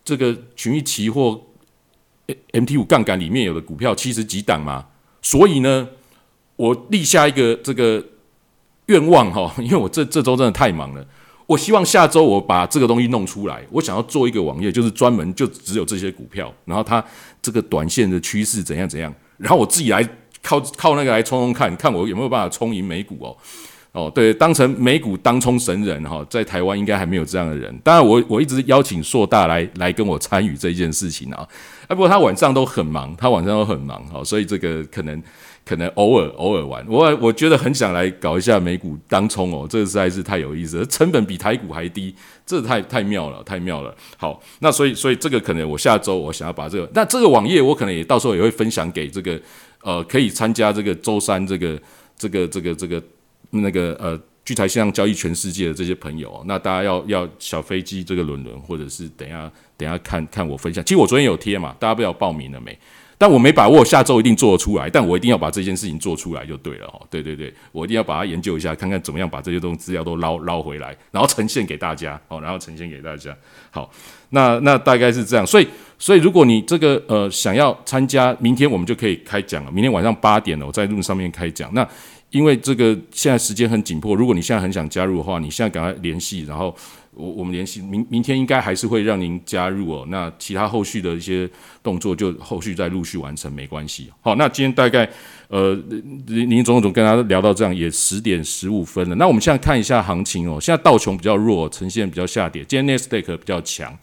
[0.06, 1.42] 这个群益期货
[2.54, 4.86] MT 五杠杆里面有的股票七十几档嘛。
[5.24, 5.90] 所以呢，
[6.56, 8.06] 我立下一个这个
[8.86, 11.06] 愿望哈，因为我这这周真的太忙了，
[11.50, 13.66] 我希望下周我把这个东西弄出来。
[13.72, 17.04] 我想要做一个网页，就是专门就只有这些股票，然后它
[17.42, 20.08] 这个短线的趋势怎样怎样，然后我自己来。
[20.42, 23.36] 靠靠那个来冲冲看看我有没有办法冲赢美股哦
[23.92, 27.76] 哦对，当成美股当冲神人哈，在台湾应该还没有这样的人。
[27.84, 31.48] 当然我我一直邀请硕大来来跟我参与这件事情啊，
[31.88, 35.22] 啊不过他晚上都很忙，他晚上都很忙哦，所以这个可能
[35.66, 36.86] 可能偶尔偶尔玩。
[36.88, 42.14] 我我觉得很想来搞一下美股当冲哦，这个实在是太有意思，成本比台股还低，
[42.46, 43.94] 这太太妙了，太妙了。
[44.18, 49.40] 好，那所以所以这个可能我下周我想要把这个，那这个网页我可能也到时候也会分享给这个。
[49.82, 51.80] 呃，可以参加这个周三这个
[52.18, 53.02] 这个这个这个
[53.52, 60.84] 那个呃聚财线上交易全世界的这些朋友，那大家要要小飞机这个轮轮，或者是等下等下看看我分享。
[60.84, 62.78] 其实我昨天有贴嘛，大家不知道报名了没？
[63.22, 67.06] 但我没把握下周一定做得出来，但我一定要把这件事情做出来就对了哦。
[67.10, 73.36] 对对对，我一定要把它研究一下，看看怎么样把这些东西资料都捞捞回来，然后呈现给大家哦，然后呈现给大家。
[73.72, 73.92] 好，
[74.30, 75.46] 那那大概是这样。
[75.46, 75.68] 所以
[75.98, 79.72] 所以如果你这个呃想要参加，明天我们就可以开讲了。
[79.72, 81.70] 明天晚上八点了，我在路上面开讲。
[81.74, 81.86] 那
[82.32, 86.76] 因为这个现在时间很紧迫，如果你现在很想加入的话，你现在赶快联系，然后。
[87.16, 91.50] 我我们联系明明天应该还是会让您加入哦，那其他后续的一些
[91.84, 94.10] 动作就后续再陆续完成，没关系。
[94.22, 95.10] 好，那今天大概
[95.50, 95.74] 呃，
[96.28, 99.16] 林林总总跟他聊到这样，也十点十五分了。
[99.16, 102.64] 那我们现在看一下行情哦，现在道琼比较弱，呈现比较下跌。
[102.64, 103.94] 今天 n e s t a q 比较强，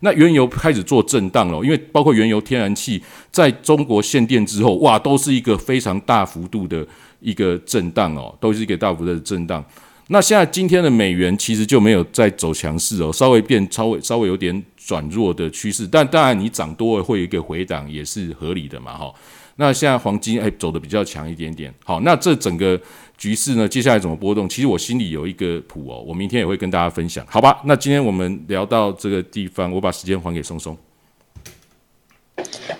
[0.00, 3.02] 那原油开始做震荡了，因为包括原油、天然气
[3.32, 6.86] 在中国限电之后，哇，都是一个非常大幅度的
[7.20, 9.64] 一个震荡哦，都是一个大幅的震荡。
[10.08, 19.14] 那现在今天的美元其实就没有再走强势哦，稍微变稍微稍微有点转弱的趋势，但当然你涨多了会有一个回档也是合理的嘛哈。
[19.54, 22.80] 那现在黄金哎走的比较强一点点，好，那这整个
[23.16, 24.48] 局势呢接下来怎么波动？
[24.48, 27.60] 其实我心里有一个谱哦，我明天也会跟大家分享，好吧？
[27.66, 30.76] 那今天我们聊到这个地方，我把时间还给松松。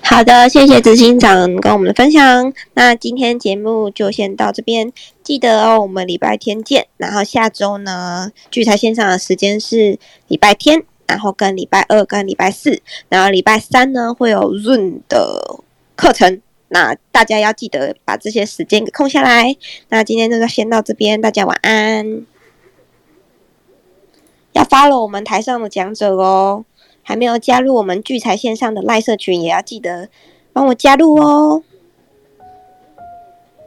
[0.03, 2.53] 好的，谢谢执行长跟我们的分享。
[2.75, 4.93] 那今天节目就先到这边，
[5.23, 6.87] 记得哦，我们礼拜天见。
[6.97, 9.99] 然后下周呢，聚财线上的时间是
[10.29, 15.61] 礼拜天，然后跟礼拜二跟礼拜四，然后礼拜三呢会有润的
[15.95, 16.41] 课程。
[16.69, 19.57] 那大家要记得把这些时间给空下来。
[19.89, 22.23] 那今天就先到这边，大家晚安。
[24.53, 26.65] 要发了我们台上的讲者哦。
[27.11, 30.09] 还没有加入我们聚财线上的赖社群，也要记得
[30.53, 31.61] 帮我加入哦。